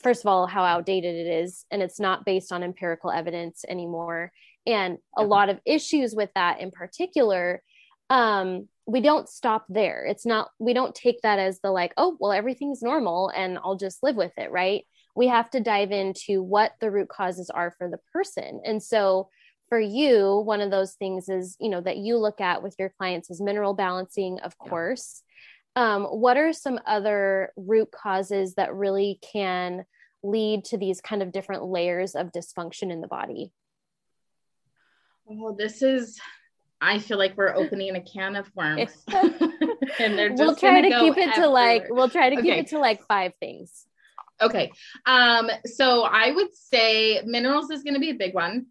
First 0.00 0.22
of 0.22 0.26
all 0.26 0.46
how 0.46 0.64
outdated 0.64 1.14
it 1.14 1.28
is 1.28 1.64
and 1.70 1.82
it's 1.82 2.00
not 2.00 2.24
based 2.24 2.52
on 2.52 2.62
empirical 2.62 3.10
evidence 3.10 3.64
anymore. 3.68 4.32
And 4.66 4.98
a 5.16 5.24
lot 5.24 5.48
of 5.48 5.60
issues 5.66 6.14
with 6.14 6.30
that 6.34 6.60
in 6.60 6.70
particular 6.70 7.62
um, 8.10 8.68
we 8.86 9.00
don't 9.00 9.28
stop 9.28 9.64
there. 9.68 10.04
It's 10.04 10.26
not 10.26 10.50
we 10.58 10.74
don't 10.74 10.94
take 10.94 11.22
that 11.22 11.38
as 11.38 11.60
the 11.60 11.70
like 11.70 11.92
oh 11.96 12.16
well 12.20 12.32
everything's 12.32 12.82
normal 12.82 13.30
and 13.34 13.58
i'll 13.62 13.76
just 13.76 14.02
live 14.02 14.16
with 14.16 14.32
it 14.36 14.50
right? 14.50 14.84
We 15.14 15.28
have 15.28 15.50
to 15.50 15.60
dive 15.60 15.92
into 15.92 16.42
what 16.42 16.72
the 16.80 16.90
root 16.90 17.08
causes 17.08 17.50
are 17.50 17.74
for 17.76 17.88
the 17.88 17.98
person. 18.12 18.60
And 18.64 18.82
so 18.82 19.28
for 19.72 19.80
you 19.80 20.42
one 20.44 20.60
of 20.60 20.70
those 20.70 20.92
things 20.92 21.30
is 21.30 21.56
you 21.58 21.70
know 21.70 21.80
that 21.80 21.96
you 21.96 22.18
look 22.18 22.42
at 22.42 22.62
with 22.62 22.74
your 22.78 22.92
clients 22.98 23.30
is 23.30 23.40
mineral 23.40 23.72
balancing 23.72 24.38
of 24.40 24.58
course 24.58 25.22
um, 25.76 26.04
what 26.04 26.36
are 26.36 26.52
some 26.52 26.78
other 26.86 27.52
root 27.56 27.90
causes 27.90 28.54
that 28.54 28.74
really 28.74 29.18
can 29.32 29.84
lead 30.22 30.64
to 30.66 30.78
these 30.78 31.00
kind 31.00 31.22
of 31.22 31.32
different 31.32 31.64
layers 31.64 32.14
of 32.14 32.32
dysfunction 32.32 32.92
in 32.92 33.00
the 33.00 33.08
body? 33.08 33.52
Well, 35.24 35.54
this 35.54 35.82
is, 35.82 36.20
I 36.80 36.98
feel 36.98 37.18
like 37.18 37.36
we're 37.36 37.54
opening 37.54 37.94
a 37.96 38.00
can 38.00 38.36
of 38.36 38.50
worms. 38.54 38.90
and 39.12 40.18
they're 40.18 40.30
just 40.30 40.40
we'll 40.40 40.56
try 40.56 40.82
to 40.82 41.00
keep 41.00 41.16
it 41.16 41.34
to 41.34 41.48
like, 41.48 41.86
we'll 41.88 42.10
try 42.10 42.30
to 42.30 42.40
keep 42.40 42.54
it 42.54 42.68
to 42.68 42.78
like 42.78 43.02
five 43.06 43.32
things. 43.40 43.86
Okay. 44.40 44.72
Um, 45.06 45.50
so 45.64 46.02
I 46.02 46.32
would 46.32 46.54
say 46.54 47.22
minerals 47.24 47.70
is 47.70 47.82
going 47.82 47.94
to 47.94 48.00
be 48.00 48.10
a 48.10 48.14
big 48.14 48.34
one. 48.34 48.66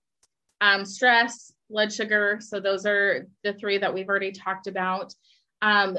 Um, 0.59 0.85
stress, 0.85 1.51
blood 1.69 1.91
sugar. 1.91 2.39
So 2.41 2.59
those 2.59 2.85
are 2.85 3.27
the 3.43 3.53
three 3.53 3.79
that 3.79 3.93
we've 3.93 4.09
already 4.09 4.31
talked 4.31 4.67
about. 4.67 5.13
Um, 5.61 5.97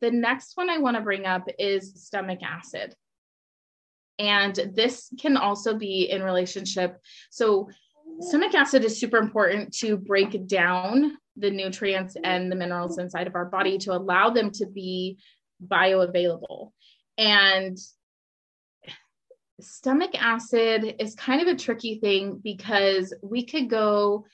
the 0.00 0.10
next 0.10 0.56
one 0.56 0.70
I 0.70 0.78
want 0.78 0.96
to 0.96 1.02
bring 1.02 1.26
up 1.26 1.48
is 1.58 2.04
stomach 2.04 2.40
acid. 2.42 2.94
And 4.18 4.54
this 4.74 5.12
can 5.20 5.36
also 5.36 5.74
be 5.74 6.10
in 6.10 6.22
relationship. 6.22 6.98
So, 7.30 7.68
stomach 8.20 8.54
acid 8.54 8.84
is 8.84 8.98
super 8.98 9.18
important 9.18 9.72
to 9.78 9.96
break 9.96 10.46
down 10.46 11.16
the 11.36 11.50
nutrients 11.50 12.16
and 12.24 12.50
the 12.50 12.56
minerals 12.56 12.98
inside 12.98 13.28
of 13.28 13.36
our 13.36 13.44
body 13.44 13.78
to 13.78 13.92
allow 13.92 14.30
them 14.30 14.50
to 14.50 14.66
be 14.66 15.18
bioavailable. 15.64 16.72
And 17.16 17.78
stomach 19.60 20.10
acid 20.14 20.96
is 20.98 21.14
kind 21.14 21.42
of 21.42 21.48
a 21.48 21.58
tricky 21.58 21.98
thing 21.98 22.40
because 22.42 23.14
we 23.22 23.44
could 23.44 23.70
go, 23.70 24.26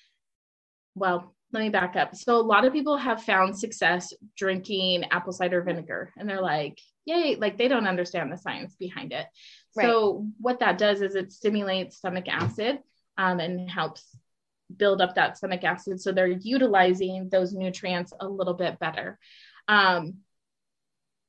well, 0.94 1.33
let 1.54 1.62
me 1.62 1.70
back 1.70 1.94
up. 1.94 2.16
So 2.16 2.36
a 2.36 2.42
lot 2.42 2.64
of 2.64 2.72
people 2.72 2.96
have 2.96 3.22
found 3.22 3.56
success 3.56 4.12
drinking 4.36 5.04
apple 5.12 5.32
cider 5.32 5.62
vinegar 5.62 6.12
and 6.18 6.28
they're 6.28 6.42
like, 6.42 6.80
yay, 7.06 7.36
like 7.36 7.56
they 7.56 7.68
don't 7.68 7.86
understand 7.86 8.32
the 8.32 8.36
science 8.36 8.74
behind 8.74 9.12
it. 9.12 9.26
Right. 9.76 9.86
So 9.86 10.26
what 10.40 10.58
that 10.60 10.78
does 10.78 11.00
is 11.00 11.14
it 11.14 11.32
stimulates 11.32 11.96
stomach 11.96 12.26
acid 12.28 12.80
um, 13.16 13.38
and 13.38 13.70
helps 13.70 14.16
build 14.76 15.00
up 15.00 15.14
that 15.14 15.36
stomach 15.36 15.62
acid. 15.62 16.00
So 16.00 16.10
they're 16.10 16.26
utilizing 16.26 17.28
those 17.30 17.52
nutrients 17.52 18.12
a 18.18 18.28
little 18.28 18.54
bit 18.54 18.80
better. 18.80 19.18
Um, 19.68 20.14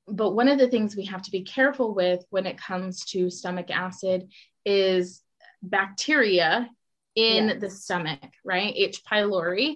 but 0.08 0.32
one 0.32 0.48
of 0.48 0.58
the 0.58 0.70
things 0.70 0.96
we 0.96 1.06
have 1.06 1.22
to 1.24 1.32
be 1.32 1.44
careful 1.44 1.94
with 1.94 2.26
when 2.32 2.48
it 2.48 2.58
comes 2.58 3.06
to 3.06 3.30
stomach 3.30 3.70
acid 3.70 4.32
is 4.66 5.22
bacteria 5.62 6.70
in 7.16 7.48
yes. 7.48 7.62
the 7.62 7.70
stomach, 7.70 8.32
right? 8.44 8.74
H. 8.76 9.02
pylori. 9.04 9.76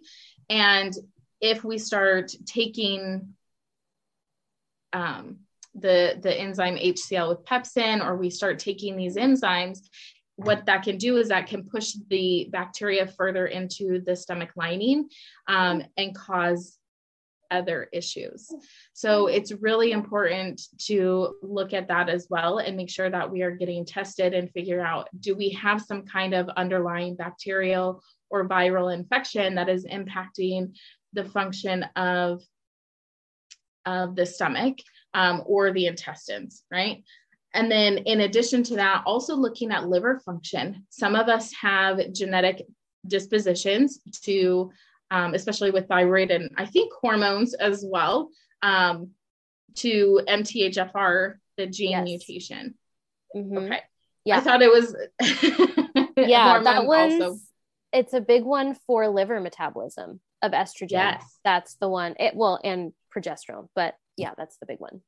And 0.49 0.93
if 1.41 1.63
we 1.63 1.77
start 1.77 2.33
taking 2.45 3.33
um, 4.93 5.37
the, 5.75 6.17
the 6.21 6.33
enzyme 6.33 6.75
HCl 6.75 7.29
with 7.29 7.45
pepsin, 7.45 8.03
or 8.05 8.17
we 8.17 8.29
start 8.29 8.59
taking 8.59 8.97
these 8.97 9.15
enzymes, 9.15 9.79
what 10.35 10.65
that 10.65 10.83
can 10.83 10.97
do 10.97 11.17
is 11.17 11.29
that 11.29 11.47
can 11.47 11.63
push 11.63 11.93
the 12.09 12.47
bacteria 12.51 13.05
further 13.05 13.47
into 13.47 14.01
the 14.05 14.15
stomach 14.15 14.51
lining 14.55 15.09
um, 15.47 15.83
and 15.97 16.15
cause 16.15 16.77
other 17.51 17.89
issues. 17.91 18.49
So 18.93 19.27
it's 19.27 19.51
really 19.51 19.91
important 19.91 20.61
to 20.85 21.35
look 21.41 21.73
at 21.73 21.87
that 21.87 22.07
as 22.09 22.27
well 22.29 22.59
and 22.59 22.77
make 22.77 22.89
sure 22.89 23.09
that 23.09 23.29
we 23.29 23.41
are 23.41 23.51
getting 23.51 23.85
tested 23.85 24.33
and 24.33 24.51
figure 24.51 24.81
out 24.81 25.09
do 25.19 25.35
we 25.35 25.49
have 25.51 25.81
some 25.81 26.03
kind 26.03 26.33
of 26.33 26.47
underlying 26.49 27.15
bacterial 27.15 28.03
or 28.29 28.47
viral 28.47 28.93
infection 28.93 29.55
that 29.55 29.69
is 29.69 29.85
impacting 29.85 30.75
the 31.13 31.25
function 31.25 31.83
of, 31.95 32.41
of 33.85 34.15
the 34.15 34.25
stomach 34.25 34.77
um, 35.13 35.43
or 35.45 35.71
the 35.71 35.87
intestines, 35.87 36.63
right? 36.71 37.03
And 37.53 37.71
then, 37.71 37.99
in 37.99 38.21
addition 38.21 38.61
to 38.63 38.75
that, 38.75 39.03
also 39.05 39.35
looking 39.35 39.71
at 39.71 39.87
liver 39.87 40.19
function. 40.19 40.85
Some 40.89 41.15
of 41.15 41.29
us 41.29 41.51
have 41.53 42.13
genetic 42.13 42.65
dispositions 43.07 43.99
to, 44.23 44.71
um, 45.09 45.33
especially 45.33 45.71
with 45.71 45.87
thyroid 45.87 46.29
and 46.29 46.51
I 46.57 46.65
think 46.65 46.93
hormones 46.93 47.55
as 47.55 47.83
well, 47.85 48.29
um, 48.61 49.11
to 49.77 50.21
MTHFR, 50.27 51.35
the 51.57 51.65
gene 51.65 51.91
yes. 51.91 52.03
mutation. 52.03 52.75
Mm-hmm. 53.35 53.57
Okay. 53.57 53.81
Yeah. 54.25 54.37
I 54.37 54.41
thought 54.41 54.61
it 54.61 54.71
was. 54.71 54.95
yeah, 56.17 56.61
that 56.61 56.85
was. 56.85 57.13
Also 57.13 57.37
it's 57.91 58.13
a 58.13 58.21
big 58.21 58.43
one 58.43 58.75
for 58.87 59.07
liver 59.07 59.39
metabolism 59.39 60.19
of 60.41 60.51
estrogen. 60.51 60.91
Yes. 60.91 61.39
That's 61.43 61.75
the 61.75 61.89
one. 61.89 62.15
It 62.19 62.35
well 62.35 62.59
and 62.63 62.93
progesterone, 63.15 63.67
but 63.75 63.95
yeah, 64.17 64.31
that's 64.37 64.57
the 64.57 64.65
big 64.65 64.79
one. 64.79 65.01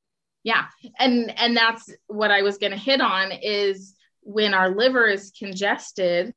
Yeah. 0.43 0.65
And 0.97 1.37
and 1.39 1.55
that's 1.55 1.89
what 2.07 2.31
I 2.31 2.41
was 2.41 2.57
going 2.57 2.71
to 2.71 2.77
hit 2.77 3.01
on 3.01 3.31
is 3.31 3.95
when 4.21 4.53
our 4.53 4.69
liver 4.69 5.07
is 5.07 5.31
congested, 5.37 6.33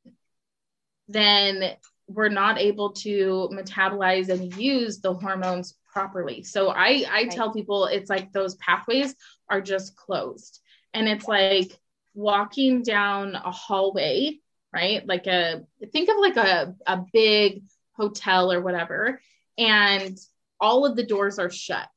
then 1.07 1.75
we're 2.07 2.29
not 2.29 2.59
able 2.59 2.91
to 2.91 3.49
metabolize 3.51 4.29
and 4.29 4.55
use 4.55 4.99
the 4.99 5.13
hormones 5.13 5.75
properly. 5.91 6.43
So 6.43 6.69
I 6.69 7.05
I 7.09 7.23
right. 7.23 7.31
tell 7.31 7.51
people 7.51 7.85
it's 7.85 8.09
like 8.09 8.31
those 8.31 8.55
pathways 8.55 9.15
are 9.49 9.61
just 9.61 9.95
closed. 9.95 10.61
And 10.93 11.07
it's 11.07 11.27
like 11.27 11.77
walking 12.13 12.83
down 12.83 13.35
a 13.35 13.51
hallway 13.51 14.39
right? 14.75 15.07
Like 15.07 15.25
a 15.25 15.63
think 15.93 16.09
of 16.09 16.17
like 16.19 16.35
a, 16.35 16.75
a 16.85 17.05
big 17.13 17.63
hotel 17.93 18.51
or 18.51 18.61
whatever, 18.61 19.21
and 19.57 20.17
all 20.59 20.85
of 20.85 20.97
the 20.97 21.05
doors 21.05 21.39
are 21.39 21.49
shut. 21.49 21.87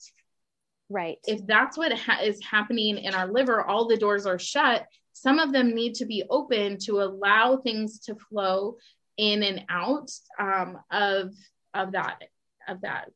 Right. 0.88 1.18
If 1.26 1.44
that's 1.44 1.76
what 1.76 1.92
ha- 1.92 2.20
is 2.22 2.42
happening 2.42 2.98
in 2.98 3.14
our 3.14 3.26
liver, 3.26 3.62
all 3.62 3.88
the 3.88 3.96
doors 3.96 4.26
are 4.26 4.38
shut. 4.38 4.86
Some 5.12 5.40
of 5.40 5.52
them 5.52 5.74
need 5.74 5.96
to 5.96 6.06
be 6.06 6.22
open 6.30 6.78
to 6.84 7.02
allow 7.02 7.56
things 7.56 7.98
to 8.06 8.14
flow 8.14 8.76
in 9.16 9.42
and 9.42 9.64
out 9.68 10.10
um, 10.38 10.78
of 10.92 11.34
of 11.74 11.92
that 11.92 12.22
of 12.68 12.82
that 12.82 13.10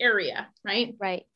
area, 0.00 0.46
right? 0.64 0.94
Right. 1.00 1.26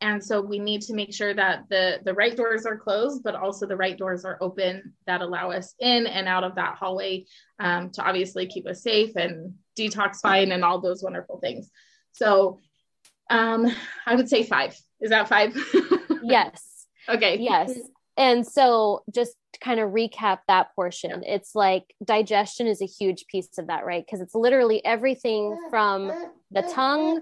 And 0.00 0.22
so 0.22 0.40
we 0.42 0.58
need 0.58 0.82
to 0.82 0.94
make 0.94 1.14
sure 1.14 1.32
that 1.32 1.64
the 1.70 2.00
the 2.04 2.12
right 2.12 2.36
doors 2.36 2.66
are 2.66 2.76
closed, 2.76 3.22
but 3.22 3.34
also 3.34 3.66
the 3.66 3.76
right 3.76 3.96
doors 3.96 4.24
are 4.24 4.36
open 4.42 4.92
that 5.06 5.22
allow 5.22 5.50
us 5.50 5.74
in 5.78 6.06
and 6.06 6.28
out 6.28 6.44
of 6.44 6.54
that 6.56 6.76
hallway 6.76 7.24
um, 7.58 7.90
to 7.90 8.02
obviously 8.02 8.46
keep 8.46 8.66
us 8.66 8.82
safe 8.82 9.16
and 9.16 9.54
detoxifying 9.78 10.52
and 10.52 10.64
all 10.64 10.80
those 10.80 11.02
wonderful 11.02 11.38
things. 11.38 11.70
So 12.12 12.60
um, 13.30 13.66
I 14.06 14.14
would 14.14 14.28
say 14.28 14.42
five. 14.42 14.76
Is 15.00 15.10
that 15.10 15.28
five? 15.28 15.56
yes. 16.22 16.86
Okay. 17.08 17.38
Yes. 17.38 17.78
And 18.16 18.46
so 18.46 19.02
just 19.14 19.36
to 19.52 19.60
kind 19.60 19.78
of 19.78 19.90
recap 19.90 20.38
that 20.48 20.74
portion, 20.74 21.22
yeah. 21.22 21.34
it's 21.34 21.54
like 21.54 21.94
digestion 22.04 22.66
is 22.66 22.80
a 22.80 22.86
huge 22.86 23.26
piece 23.26 23.58
of 23.58 23.66
that, 23.66 23.84
right? 23.84 24.04
Because 24.04 24.20
it's 24.20 24.34
literally 24.34 24.84
everything 24.84 25.56
from 25.70 26.12
the 26.50 26.62
tongue 26.62 27.20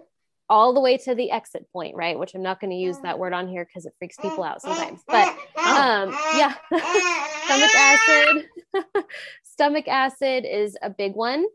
all 0.49 0.75
the 0.75 0.81
way 0.81 0.99
to 0.99 1.15
the 1.15 1.31
exit 1.31 1.67
point, 1.73 1.97
right? 1.97 2.19
Which 2.19 2.35
I'm 2.35 2.43
not 2.43 2.61
going 2.61 2.71
to 2.71 2.77
use 2.77 2.99
that 3.01 3.19
word 3.19 3.33
on 3.33 3.49
here 3.49 3.65
because 3.65 3.87
it 3.87 3.95
freaks 3.99 4.17
people 4.17 4.45
out 4.45 4.61
sometimes. 4.61 5.01
But 5.07 5.29
um, 5.57 6.11
yeah, 6.37 6.55
stomach 7.45 7.75
acid. 7.75 8.47
stomach 9.45 9.89
acid 9.89 10.45
is 10.45 10.77
a 10.83 10.91
big 10.91 11.15
one. 11.15 11.47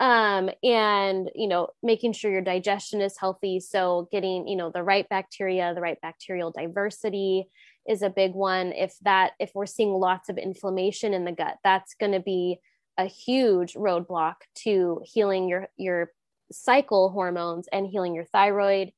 Um, 0.00 0.50
and 0.64 1.30
you 1.34 1.46
know, 1.46 1.68
making 1.82 2.14
sure 2.14 2.32
your 2.32 2.42
digestion 2.42 3.00
is 3.00 3.16
healthy. 3.16 3.60
So 3.60 4.08
getting, 4.10 4.48
you 4.48 4.56
know, 4.56 4.70
the 4.70 4.82
right 4.82 5.08
bacteria, 5.08 5.72
the 5.74 5.80
right 5.80 6.00
bacterial 6.02 6.50
diversity 6.50 7.48
is 7.88 8.02
a 8.02 8.10
big 8.10 8.34
one. 8.34 8.72
If 8.72 8.96
that, 9.02 9.32
if 9.38 9.52
we're 9.54 9.66
seeing 9.66 9.92
lots 9.92 10.28
of 10.28 10.38
inflammation 10.38 11.14
in 11.14 11.24
the 11.24 11.32
gut, 11.32 11.58
that's 11.62 11.94
going 11.94 12.12
to 12.12 12.20
be 12.20 12.58
a 12.98 13.06
huge 13.06 13.74
roadblock 13.74 14.34
to 14.54 15.00
healing 15.04 15.48
your 15.48 15.68
your 15.76 16.10
cycle 16.52 17.10
hormones 17.10 17.68
and 17.72 17.86
healing 17.86 18.14
your 18.14 18.26
thyroid. 18.26 18.92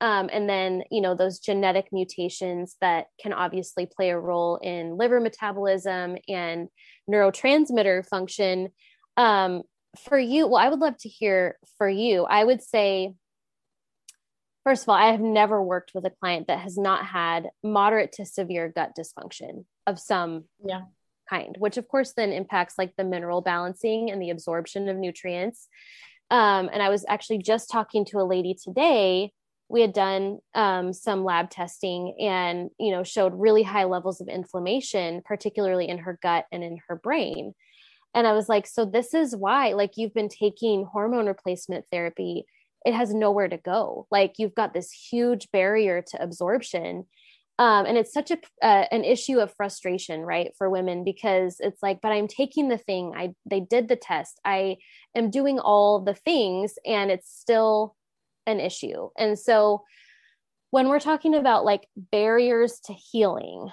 Um, 0.00 0.30
and 0.32 0.48
then, 0.48 0.84
you 0.90 1.02
know, 1.02 1.14
those 1.14 1.40
genetic 1.40 1.88
mutations 1.92 2.76
that 2.80 3.06
can 3.20 3.34
obviously 3.34 3.86
play 3.86 4.10
a 4.10 4.18
role 4.18 4.56
in 4.56 4.96
liver 4.96 5.20
metabolism 5.20 6.16
and 6.26 6.68
neurotransmitter 7.10 8.06
function. 8.06 8.70
Um, 9.18 9.62
for 9.98 10.18
you, 10.18 10.46
well, 10.46 10.64
I 10.64 10.68
would 10.68 10.78
love 10.78 10.96
to 10.98 11.08
hear 11.08 11.58
for 11.76 11.88
you. 11.88 12.24
I 12.24 12.42
would 12.44 12.62
say, 12.62 13.14
first 14.64 14.84
of 14.84 14.88
all, 14.88 14.94
I 14.94 15.10
have 15.10 15.20
never 15.20 15.62
worked 15.62 15.92
with 15.94 16.06
a 16.06 16.10
client 16.10 16.46
that 16.46 16.60
has 16.60 16.78
not 16.78 17.04
had 17.04 17.50
moderate 17.62 18.12
to 18.12 18.24
severe 18.24 18.72
gut 18.74 18.92
dysfunction 18.98 19.64
of 19.86 19.98
some 19.98 20.44
yeah. 20.64 20.82
kind, 21.28 21.56
which 21.58 21.76
of 21.76 21.88
course 21.88 22.12
then 22.12 22.32
impacts 22.32 22.74
like 22.78 22.94
the 22.96 23.04
mineral 23.04 23.40
balancing 23.40 24.10
and 24.10 24.22
the 24.22 24.30
absorption 24.30 24.88
of 24.88 24.96
nutrients. 24.96 25.68
Um, 26.30 26.70
and 26.72 26.82
I 26.82 26.88
was 26.88 27.04
actually 27.08 27.38
just 27.38 27.70
talking 27.70 28.04
to 28.06 28.18
a 28.18 28.24
lady 28.24 28.54
today. 28.54 29.32
We 29.68 29.80
had 29.80 29.92
done 29.92 30.38
um, 30.54 30.92
some 30.92 31.24
lab 31.24 31.50
testing 31.50 32.16
and, 32.20 32.70
you 32.78 32.90
know, 32.90 33.02
showed 33.04 33.32
really 33.34 33.62
high 33.62 33.84
levels 33.84 34.20
of 34.20 34.28
inflammation, 34.28 35.22
particularly 35.24 35.88
in 35.88 35.98
her 35.98 36.18
gut 36.22 36.46
and 36.50 36.62
in 36.64 36.78
her 36.88 36.96
brain. 36.96 37.54
And 38.14 38.26
I 38.26 38.32
was 38.32 38.48
like, 38.48 38.66
so 38.66 38.84
this 38.84 39.14
is 39.14 39.36
why, 39.36 39.72
like, 39.72 39.92
you've 39.96 40.14
been 40.14 40.28
taking 40.28 40.84
hormone 40.84 41.26
replacement 41.26 41.84
therapy, 41.92 42.46
it 42.84 42.94
has 42.94 43.14
nowhere 43.14 43.48
to 43.48 43.58
go. 43.58 44.06
Like, 44.10 44.34
you've 44.38 44.54
got 44.54 44.74
this 44.74 44.90
huge 44.90 45.50
barrier 45.52 46.02
to 46.02 46.22
absorption 46.22 47.06
um, 47.60 47.84
and 47.84 47.98
it's 47.98 48.12
such 48.14 48.30
a 48.30 48.38
uh, 48.62 48.86
an 48.90 49.04
issue 49.04 49.38
of 49.38 49.52
frustration 49.54 50.22
right 50.22 50.52
for 50.56 50.70
women 50.70 51.04
because 51.04 51.56
it's 51.60 51.82
like 51.82 52.00
but 52.00 52.10
i'm 52.10 52.26
taking 52.26 52.68
the 52.68 52.78
thing. 52.78 53.12
I 53.14 53.34
they 53.44 53.60
did 53.60 53.86
the 53.86 53.96
test. 53.96 54.40
I 54.44 54.78
am 55.14 55.30
doing 55.30 55.58
all 55.58 56.00
the 56.00 56.14
things 56.14 56.74
and 56.86 57.10
it's 57.10 57.30
still 57.30 57.94
an 58.46 58.60
issue. 58.60 59.10
And 59.18 59.38
so 59.38 59.84
when 60.70 60.88
we're 60.88 61.00
talking 61.00 61.34
about 61.34 61.66
like 61.66 61.86
barriers 61.94 62.80
to 62.86 62.94
healing 62.94 63.70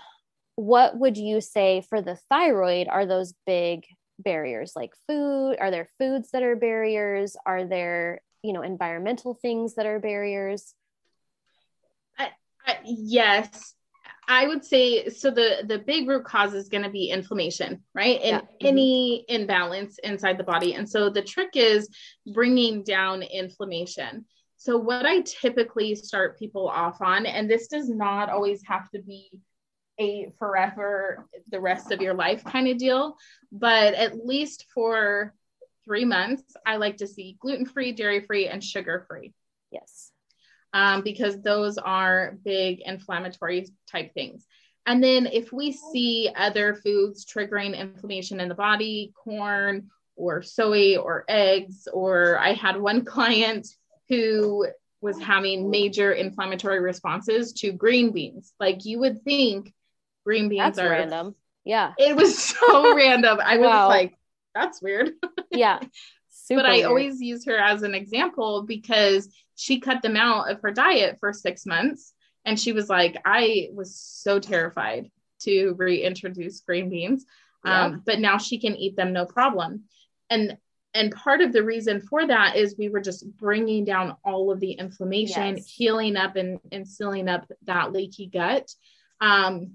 what 0.56 0.98
would 0.98 1.18
you 1.18 1.40
say 1.40 1.82
for 1.88 2.02
the 2.02 2.18
thyroid 2.30 2.88
are 2.88 3.06
those 3.06 3.36
big 3.46 3.86
barriers? 4.20 4.74
Like 4.76 4.92
food 5.08 5.56
are 5.62 5.72
there 5.72 5.88
foods 5.98 6.32
that 6.34 6.44
are 6.44 6.58
barriers? 6.58 7.38
Are 7.46 7.64
there 7.64 8.20
you 8.44 8.52
know 8.52 8.64
environmental 8.64 9.34
things 9.34 9.76
that 9.76 9.86
are 9.86 10.00
barriers? 10.00 10.74
Yes 12.84 13.76
I 14.28 14.46
would 14.48 14.66
say 14.66 15.08
so 15.10 15.32
the 15.32 15.64
the 15.66 15.80
big 15.80 16.08
root 16.08 16.26
cause 16.26 16.54
is 16.54 16.68
going 16.68 16.84
to 16.84 16.90
be 16.90 17.10
inflammation, 17.10 17.84
right? 17.96 18.20
And 18.22 18.44
yeah. 18.60 18.68
any 18.68 19.26
mm-hmm. 19.30 19.42
imbalance 19.42 20.00
inside 20.00 20.38
the 20.38 20.44
body. 20.44 20.74
And 20.74 20.90
so 20.90 21.10
the 21.10 21.22
trick 21.22 21.52
is 21.54 21.90
bringing 22.34 22.84
down 22.84 23.24
inflammation. 23.24 24.26
So 24.58 24.78
what 24.78 25.06
I 25.06 25.22
typically 25.22 25.96
start 25.96 26.40
people 26.40 26.68
off 26.68 27.02
on 27.02 27.26
and 27.26 27.50
this 27.50 27.68
does 27.68 27.90
not 27.90 28.30
always 28.30 28.62
have 28.66 28.90
to 28.92 29.02
be 29.02 29.40
a 30.00 30.30
forever 30.38 31.28
the 31.50 31.60
rest 31.60 31.92
of 31.92 32.02
your 32.02 32.14
life 32.14 32.44
kind 32.44 32.68
of 32.68 32.78
deal, 32.78 33.16
but 33.52 33.94
at 33.94 34.26
least 34.26 34.66
for 34.74 35.34
3 35.86 36.06
months 36.06 36.44
I 36.66 36.76
like 36.78 36.98
to 36.98 37.08
see 37.08 37.38
gluten-free, 37.40 37.94
dairy-free 37.94 38.48
and 38.48 38.64
sugar-free. 38.64 39.34
Yes 39.72 40.12
um, 40.74 41.02
because 41.02 41.42
those 41.42 41.78
are 41.78 42.38
big 42.44 42.82
inflammatory 42.82 43.68
type 43.90 44.14
things. 44.14 44.46
And 44.86 45.04
then 45.04 45.26
if 45.26 45.52
we 45.52 45.74
see 45.74 46.30
other 46.36 46.76
foods 46.76 47.26
triggering 47.26 47.78
inflammation 47.78 48.40
in 48.40 48.48
the 48.48 48.56
body, 48.56 49.12
corn 49.16 49.90
or 50.16 50.42
soy 50.42 50.98
or 50.98 51.26
eggs, 51.28 51.88
or 51.92 52.40
I 52.40 52.54
had 52.54 52.80
one 52.80 53.04
client 53.14 53.68
who 54.10 54.68
was 55.02 55.20
having 55.20 55.70
major 55.70 56.14
inflammatory 56.14 56.80
responses 56.80 57.54
to 57.54 57.72
green 57.72 58.12
beans. 58.12 58.54
Like 58.60 58.86
you 58.86 59.00
would 59.00 59.24
think 59.24 59.74
green 60.26 60.50
beans 60.50 60.78
that's 60.78 60.80
are 60.80 60.90
random. 60.90 61.36
Yeah. 61.64 61.94
It 61.98 62.16
was 62.16 62.38
so 62.38 62.96
random. 62.96 63.40
I 63.44 63.58
was 63.58 63.68
wow. 63.68 63.88
like, 63.90 64.18
that's 64.56 64.82
weird. 64.82 65.12
yeah. 65.52 65.80
Super 66.30 66.62
but 66.64 66.66
I 66.66 66.78
weird. 66.78 66.86
always 66.88 67.22
use 67.22 67.46
her 67.46 67.58
as 67.58 67.84
an 67.84 67.94
example 67.94 68.64
because 68.64 69.30
she 69.58 69.80
cut 69.80 70.02
them 70.02 70.16
out 70.16 70.50
of 70.50 70.62
her 70.62 70.72
diet 70.72 71.18
for 71.20 71.34
six 71.34 71.66
months. 71.66 72.14
And 72.46 72.58
she 72.58 72.72
was 72.72 72.88
like, 72.88 73.18
I 73.26 73.70
was 73.74 74.00
so 74.00 74.40
terrified 74.40 75.12
to 75.42 75.74
reintroduce 75.78 76.62
green 76.62 76.90
beans. 76.90 77.26
Yeah. 77.66 77.86
Um, 77.86 78.04
but 78.06 78.20
now 78.20 78.38
she 78.38 78.60
can 78.60 78.76
eat 78.76 78.96
them 78.96 79.12
no 79.12 79.26
problem. 79.26 79.84
And 80.30 80.58
and 80.94 81.12
part 81.12 81.42
of 81.42 81.52
the 81.54 81.64
reason 81.64 82.02
for 82.02 82.26
that 82.26 82.56
is 82.56 82.76
we 82.78 82.90
were 82.90 83.02
just 83.02 83.30
bringing 83.38 83.84
down 83.84 84.16
all 84.24 84.52
of 84.52 84.60
the 84.60 84.72
inflammation, 84.72 85.58
yes. 85.58 85.68
healing 85.68 86.16
up 86.16 86.36
and, 86.36 86.60
and 86.72 86.88
sealing 86.88 87.28
up 87.28 87.52
that 87.66 87.92
leaky 87.92 88.28
gut. 88.28 88.72
Um, 89.20 89.74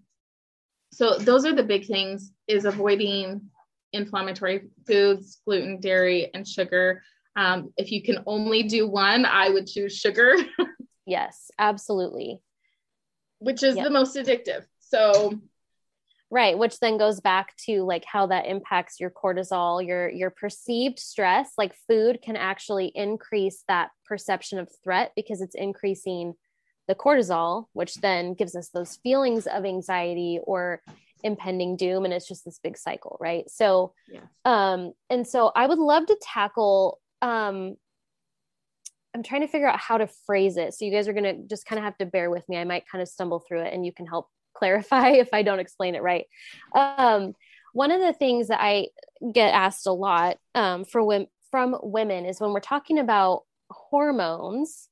so 0.92 1.18
those 1.18 1.44
are 1.44 1.54
the 1.54 1.62
big 1.62 1.86
things 1.86 2.32
is 2.48 2.64
avoiding 2.64 3.50
inflammatory 3.92 4.70
foods, 4.86 5.40
gluten, 5.44 5.80
dairy, 5.80 6.30
and 6.34 6.48
sugar. 6.48 7.02
Um, 7.36 7.72
if 7.76 7.90
you 7.90 8.02
can 8.02 8.18
only 8.26 8.64
do 8.64 8.86
one, 8.86 9.24
I 9.24 9.48
would 9.48 9.66
choose 9.66 9.96
sugar. 9.96 10.34
yes, 11.06 11.50
absolutely. 11.58 12.40
Which 13.38 13.62
is 13.62 13.76
yep. 13.76 13.84
the 13.84 13.90
most 13.90 14.16
addictive. 14.16 14.64
So 14.80 15.40
right 16.32 16.56
which 16.56 16.80
then 16.80 16.96
goes 16.96 17.20
back 17.20 17.54
to 17.58 17.82
like 17.82 18.04
how 18.06 18.26
that 18.26 18.46
impacts 18.46 18.98
your 18.98 19.10
cortisol 19.10 19.86
your 19.86 20.08
your 20.08 20.30
perceived 20.30 20.98
stress 20.98 21.52
like 21.58 21.74
food 21.86 22.18
can 22.22 22.36
actually 22.36 22.90
increase 22.94 23.62
that 23.68 23.90
perception 24.06 24.58
of 24.58 24.68
threat 24.82 25.12
because 25.14 25.40
it's 25.40 25.54
increasing 25.54 26.32
the 26.88 26.94
cortisol 26.94 27.66
which 27.74 27.94
then 27.96 28.34
gives 28.34 28.56
us 28.56 28.70
those 28.70 28.96
feelings 29.02 29.46
of 29.46 29.64
anxiety 29.64 30.40
or 30.42 30.80
impending 31.22 31.76
doom 31.76 32.04
and 32.04 32.14
it's 32.14 32.26
just 32.26 32.44
this 32.44 32.58
big 32.64 32.76
cycle 32.76 33.16
right 33.20 33.48
so 33.48 33.92
yeah. 34.08 34.20
um 34.44 34.92
and 35.10 35.26
so 35.26 35.52
i 35.54 35.66
would 35.66 35.78
love 35.78 36.06
to 36.06 36.16
tackle 36.20 36.98
um 37.22 37.76
i'm 39.14 39.22
trying 39.22 39.40
to 39.42 39.48
figure 39.48 39.68
out 39.68 39.78
how 39.78 39.98
to 39.98 40.08
phrase 40.26 40.56
it. 40.56 40.74
So 40.74 40.84
you 40.84 40.92
guys 40.92 41.06
are 41.06 41.12
going 41.12 41.24
to 41.24 41.48
just 41.48 41.66
kind 41.66 41.78
of 41.78 41.84
have 41.84 41.98
to 41.98 42.06
bear 42.06 42.30
with 42.30 42.48
me. 42.48 42.56
I 42.56 42.64
might 42.64 42.88
kind 42.90 43.02
of 43.02 43.08
stumble 43.08 43.40
through 43.40 43.62
it 43.62 43.74
and 43.74 43.84
you 43.84 43.92
can 43.92 44.06
help 44.06 44.28
clarify 44.54 45.08
if 45.10 45.30
i 45.32 45.42
don't 45.42 45.60
explain 45.60 45.94
it 45.94 46.02
right. 46.02 46.26
Um 46.74 47.34
one 47.72 47.90
of 47.90 48.00
the 48.00 48.12
things 48.12 48.48
that 48.48 48.60
i 48.60 48.88
get 49.32 49.54
asked 49.54 49.86
a 49.86 49.92
lot 49.92 50.36
um 50.54 50.84
for 50.84 51.02
women 51.02 51.28
from 51.50 51.76
women 51.82 52.26
is 52.26 52.40
when 52.40 52.52
we're 52.52 52.60
talking 52.60 52.98
about 52.98 53.42
hormones 53.70 54.88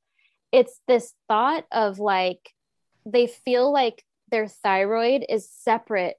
it's 0.52 0.80
this 0.88 1.14
thought 1.28 1.64
of 1.72 1.98
like 1.98 2.50
they 3.06 3.26
feel 3.26 3.72
like 3.72 4.04
their 4.30 4.46
thyroid 4.46 5.24
is 5.28 5.50
separate 5.50 6.16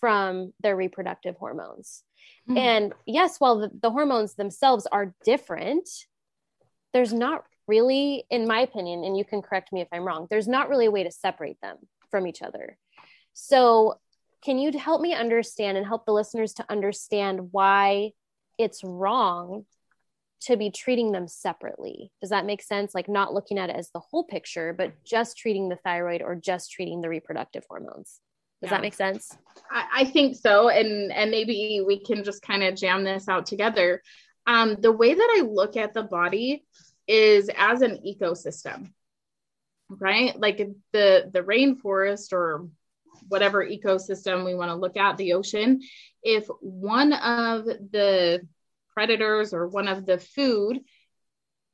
from 0.00 0.52
their 0.60 0.76
reproductive 0.76 1.36
hormones. 1.36 2.02
Mm-hmm. 2.48 2.58
And 2.58 2.92
yes, 3.06 3.38
while 3.38 3.58
the, 3.58 3.70
the 3.82 3.90
hormones 3.90 4.34
themselves 4.34 4.86
are 4.90 5.14
different, 5.24 5.88
there's 6.92 7.12
not 7.12 7.44
really, 7.66 8.24
in 8.30 8.46
my 8.46 8.60
opinion, 8.60 9.04
and 9.04 9.16
you 9.16 9.24
can 9.24 9.42
correct 9.42 9.72
me 9.72 9.82
if 9.82 9.88
I'm 9.92 10.04
wrong, 10.04 10.26
there's 10.30 10.48
not 10.48 10.70
really 10.70 10.86
a 10.86 10.90
way 10.90 11.04
to 11.04 11.10
separate 11.10 11.60
them 11.60 11.76
from 12.10 12.26
each 12.26 12.40
other. 12.42 12.78
So, 13.34 14.00
can 14.42 14.58
you 14.58 14.70
help 14.78 15.00
me 15.00 15.14
understand 15.14 15.76
and 15.76 15.86
help 15.86 16.06
the 16.06 16.12
listeners 16.12 16.54
to 16.54 16.64
understand 16.68 17.48
why 17.50 18.12
it's 18.56 18.84
wrong 18.84 19.66
to 20.42 20.56
be 20.56 20.70
treating 20.70 21.12
them 21.12 21.26
separately? 21.26 22.12
Does 22.20 22.30
that 22.30 22.46
make 22.46 22.62
sense? 22.62 22.94
Like, 22.94 23.08
not 23.08 23.34
looking 23.34 23.58
at 23.58 23.68
it 23.68 23.76
as 23.76 23.90
the 23.90 24.00
whole 24.00 24.24
picture, 24.24 24.72
but 24.72 24.92
just 25.04 25.36
treating 25.36 25.68
the 25.68 25.76
thyroid 25.76 26.22
or 26.22 26.36
just 26.36 26.70
treating 26.70 27.00
the 27.00 27.08
reproductive 27.08 27.64
hormones. 27.68 28.20
Does 28.60 28.68
yeah. 28.68 28.76
that 28.76 28.82
make 28.82 28.94
sense? 28.94 29.36
I, 29.70 29.84
I, 29.98 30.04
think 30.04 30.36
so. 30.36 30.68
And 30.68 31.12
and 31.12 31.30
maybe 31.30 31.82
we 31.86 32.02
can 32.02 32.24
just 32.24 32.42
kind 32.42 32.62
of 32.62 32.74
jam 32.74 33.04
this 33.04 33.28
out 33.28 33.46
together. 33.46 34.02
Um, 34.46 34.76
the 34.80 34.92
way 34.92 35.14
that 35.14 35.36
I 35.38 35.42
look 35.42 35.76
at 35.76 35.94
the 35.94 36.02
body 36.02 36.64
is 37.06 37.50
as 37.56 37.82
an 37.82 38.00
ecosystem, 38.06 38.90
right? 39.88 40.38
Like 40.38 40.58
the 40.92 41.30
the 41.32 41.42
rainforest 41.42 42.32
or 42.32 42.68
whatever 43.28 43.64
ecosystem 43.64 44.44
we 44.44 44.54
want 44.54 44.70
to 44.70 44.76
look 44.76 44.96
at, 44.96 45.16
the 45.16 45.34
ocean. 45.34 45.80
If 46.22 46.46
one 46.60 47.12
of 47.12 47.64
the 47.64 48.46
predators 48.92 49.52
or 49.52 49.68
one 49.68 49.86
of 49.86 50.06
the 50.06 50.18
food 50.18 50.80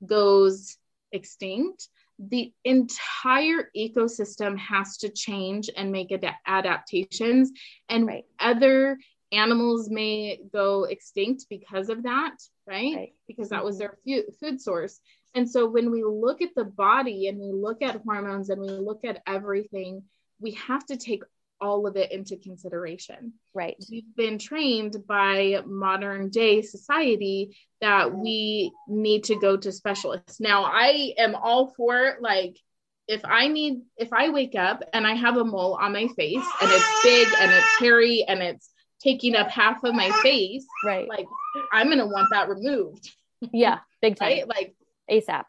goes 0.05 0.77
extinct, 1.12 1.88
the 2.31 2.53
entire 2.65 3.71
ecosystem 3.77 4.59
has 4.59 4.97
to 4.99 5.09
change 5.09 5.71
and 5.77 5.91
make 5.91 6.13
ad- 6.13 6.35
adaptations 6.47 7.51
and 7.89 8.07
right. 8.07 8.25
other 8.41 8.99
animals 9.33 9.91
may 9.91 10.39
go 10.53 10.85
extinct 10.85 11.47
because 11.49 11.89
of 11.89 12.03
that 12.05 12.37
right, 12.69 12.95
right. 12.97 13.13
because 13.27 13.49
that 13.49 13.65
was 13.65 13.79
mm-hmm. 13.81 13.97
their 14.07 14.23
food 14.41 14.61
source 14.61 15.01
and 15.35 15.51
so 15.51 15.69
when 15.69 15.91
we 15.91 16.05
look 16.05 16.41
at 16.43 16.55
the 16.55 16.65
body 16.65 17.27
and 17.29 17.39
we 17.39 17.51
look 17.51 17.83
at 17.83 18.01
hormones 18.05 18.51
and 18.51 18.61
we 18.61 18.69
look 18.69 19.05
at 19.05 19.23
everything 19.27 20.03
we 20.41 20.53
have 20.53 20.85
to 20.87 20.97
take 20.97 21.23
all 21.61 21.87
of 21.87 21.97
it 21.97 22.12
into 22.12 22.37
consideration. 22.37 23.33
Right. 23.55 23.77
We've 23.90 24.14
been 24.17 24.38
trained 24.38 25.07
by 25.07 25.62
modern 25.67 26.31
day 26.31 26.62
society 26.62 27.57
that 27.81 28.14
we 28.14 28.73
need 28.88 29.25
to 29.25 29.37
go 29.37 29.57
to 29.57 29.73
specialists. 29.73 30.40
Now, 30.40 30.64
I 30.64 31.14
am 31.19 31.35
all 31.35 31.73
for 31.77 32.17
like, 32.21 32.59
if 33.07 33.23
I 33.25 33.49
need, 33.49 33.83
if 33.97 34.12
I 34.12 34.31
wake 34.31 34.55
up 34.55 34.83
and 34.93 35.07
I 35.07 35.14
have 35.14 35.37
a 35.37 35.45
mole 35.45 35.79
on 35.81 35.93
my 35.93 36.09
face 36.17 36.47
and 36.61 36.71
it's 36.71 37.03
big 37.03 37.29
and 37.40 37.53
it's 37.53 37.79
hairy 37.79 38.25
and 38.27 38.43
it's 38.43 38.71
taking 39.03 39.37
up 39.37 39.51
half 39.51 39.85
of 39.85 39.95
my 39.95 40.11
face, 40.23 40.67
right? 40.85 41.09
Like, 41.09 41.27
I'm 41.73 41.88
gonna 41.88 42.07
want 42.07 42.29
that 42.31 42.49
removed. 42.49 43.11
Yeah, 43.53 43.81
big 44.01 44.17
time. 44.17 44.29
right? 44.29 44.49
Like 44.49 44.75
ASAP. 45.11 45.45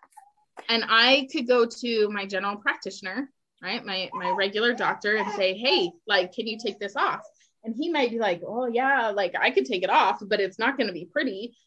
And 0.70 0.84
I 0.88 1.28
could 1.32 1.48
go 1.48 1.65
to 1.65 2.10
my 2.10 2.26
general 2.26 2.58
practitioner 2.58 3.30
right? 3.65 3.84
My 3.84 4.10
my 4.13 4.30
regular 4.30 4.73
doctor 4.73 5.15
and 5.15 5.32
say, 5.34 5.56
"Hey, 5.56 5.91
like 6.08 6.34
can 6.34 6.47
you 6.47 6.58
take 6.58 6.80
this 6.80 6.95
off?" 6.95 7.21
And 7.63 7.75
he 7.75 7.89
might 7.89 8.12
be 8.12 8.19
like, 8.19 8.41
"Oh 8.45 8.67
yeah, 8.67 9.10
like 9.10 9.34
I 9.39 9.49
could 9.49 9.65
take 9.65 9.84
it 9.84 9.89
off, 9.89 10.21
but 10.21 10.39
it's 10.39 10.60
not 10.60 10.78
going 10.78 10.88
to 10.88 10.93
be 10.93 11.06
pretty." 11.06 11.58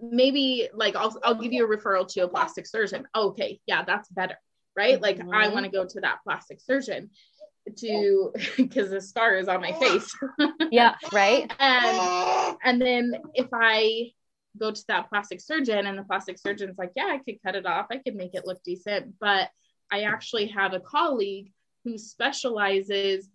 Maybe 0.00 0.68
like 0.74 0.94
I'll 0.94 1.18
I'll 1.24 1.34
give 1.34 1.52
you 1.52 1.64
a 1.64 1.76
referral 1.76 2.06
to 2.08 2.20
a 2.20 2.28
plastic 2.28 2.66
surgeon. 2.66 3.08
Okay, 3.14 3.60
yeah, 3.66 3.84
that's 3.84 4.08
better. 4.10 4.36
Right? 4.76 5.00
Like 5.00 5.18
mm-hmm. 5.18 5.32
I 5.32 5.48
want 5.48 5.64
to 5.64 5.72
go 5.72 5.86
to 5.86 6.00
that 6.02 6.18
plastic 6.22 6.60
surgeon 6.60 7.10
to 7.78 8.32
because 8.56 8.90
the 8.90 9.00
scar 9.00 9.36
is 9.36 9.48
on 9.48 9.62
my 9.62 9.72
face. 9.72 10.14
yeah, 10.70 10.94
right. 11.12 11.50
And 11.58 12.58
and 12.62 12.80
then 12.80 13.14
if 13.34 13.48
I 13.52 14.12
go 14.58 14.70
to 14.70 14.84
that 14.88 15.08
plastic 15.08 15.40
surgeon 15.40 15.86
and 15.86 15.98
the 15.98 16.02
plastic 16.02 16.38
surgeon's 16.38 16.78
like, 16.78 16.92
yeah, 16.96 17.08
I 17.10 17.18
could 17.18 17.42
cut 17.44 17.56
it 17.56 17.66
off. 17.66 17.86
I 17.90 17.98
could 17.98 18.14
make 18.14 18.34
it 18.34 18.46
look 18.46 18.62
decent, 18.62 19.14
but 19.20 19.50
I 19.90 20.02
actually 20.02 20.46
have 20.48 20.72
a 20.72 20.80
colleague 20.80 21.52
who 21.84 21.98
specializes 21.98 23.28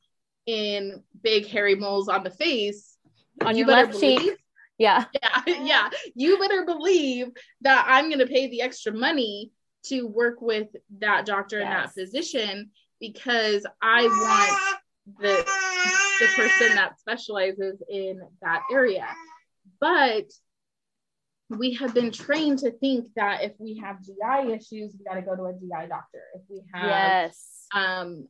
in 0.45 1.03
big 1.21 1.47
hairy 1.47 1.75
moles 1.75 2.09
on 2.09 2.23
the 2.23 2.29
face. 2.29 2.97
On 3.41 3.55
you 3.55 3.65
your 3.65 3.67
left 3.67 3.91
believe, 3.91 4.19
cheek. 4.19 4.37
Yeah. 4.77 5.05
Yeah. 5.21 5.63
Yeah. 5.63 5.89
You 6.15 6.39
better 6.39 6.65
believe 6.65 7.27
that 7.61 7.85
I'm 7.87 8.07
going 8.09 8.19
to 8.19 8.25
pay 8.25 8.49
the 8.49 8.61
extra 8.61 8.91
money 8.91 9.51
to 9.83 10.07
work 10.07 10.41
with 10.41 10.69
that 10.99 11.25
doctor 11.25 11.59
yes. 11.59 11.65
and 11.65 11.75
that 11.75 11.93
physician 11.93 12.71
because 12.99 13.65
I 13.81 14.03
want 14.03 14.81
the 15.19 15.45
the 16.19 16.27
person 16.35 16.75
that 16.75 16.99
specializes 16.99 17.81
in 17.89 18.21
that 18.41 18.61
area. 18.71 19.07
But 19.79 20.31
we 21.57 21.73
have 21.75 21.93
been 21.93 22.11
trained 22.11 22.59
to 22.59 22.71
think 22.71 23.07
that 23.15 23.43
if 23.43 23.53
we 23.59 23.77
have 23.77 24.01
GI 24.03 24.51
issues, 24.53 24.95
we 24.97 25.05
got 25.05 25.15
to 25.15 25.21
go 25.21 25.35
to 25.35 25.45
a 25.45 25.53
GI 25.53 25.87
doctor. 25.89 26.23
If 26.35 26.41
we 26.49 26.63
have 26.73 26.89
yes. 26.89 27.67
um, 27.73 28.27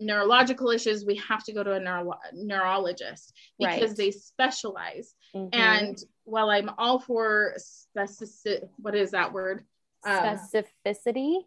neurological 0.00 0.70
issues, 0.70 1.04
we 1.04 1.16
have 1.28 1.44
to 1.44 1.52
go 1.52 1.62
to 1.62 1.72
a 1.72 1.80
neuro- 1.80 2.18
neurologist 2.32 3.32
because 3.58 3.90
right. 3.90 3.96
they 3.96 4.10
specialize. 4.10 5.14
Mm-hmm. 5.34 5.48
And 5.58 5.98
while 6.24 6.50
I'm 6.50 6.70
all 6.78 6.98
for 6.98 7.54
specific, 7.58 8.68
what 8.78 8.94
is 8.94 9.10
that 9.10 9.32
word? 9.32 9.64
Um, 10.04 10.38
Specificity. 10.54 11.40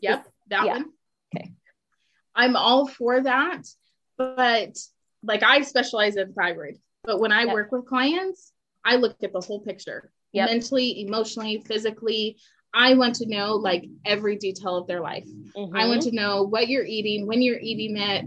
Yep, 0.00 0.26
that 0.48 0.66
yeah. 0.66 0.72
one. 0.72 0.86
Okay. 1.34 1.52
I'm 2.34 2.56
all 2.56 2.86
for 2.86 3.20
that, 3.20 3.66
but 4.16 4.76
like 5.22 5.42
I 5.42 5.62
specialize 5.62 6.16
in 6.16 6.32
thyroid. 6.32 6.78
But 7.04 7.20
when 7.20 7.32
I 7.32 7.44
yep. 7.44 7.54
work 7.54 7.72
with 7.72 7.86
clients, 7.86 8.52
I 8.84 8.96
look 8.96 9.16
at 9.22 9.32
the 9.32 9.40
whole 9.40 9.60
picture 9.60 10.10
yep. 10.32 10.48
mentally, 10.48 11.02
emotionally, 11.02 11.62
physically. 11.66 12.36
I 12.74 12.94
want 12.94 13.16
to 13.16 13.26
know 13.26 13.54
like 13.54 13.84
every 14.04 14.36
detail 14.36 14.76
of 14.76 14.86
their 14.86 15.00
life. 15.00 15.28
Mm-hmm. 15.56 15.76
I 15.76 15.86
want 15.86 16.02
to 16.02 16.12
know 16.12 16.42
what 16.42 16.68
you're 16.68 16.86
eating, 16.86 17.26
when 17.26 17.42
you're 17.42 17.60
eating 17.60 17.96
it. 17.96 18.26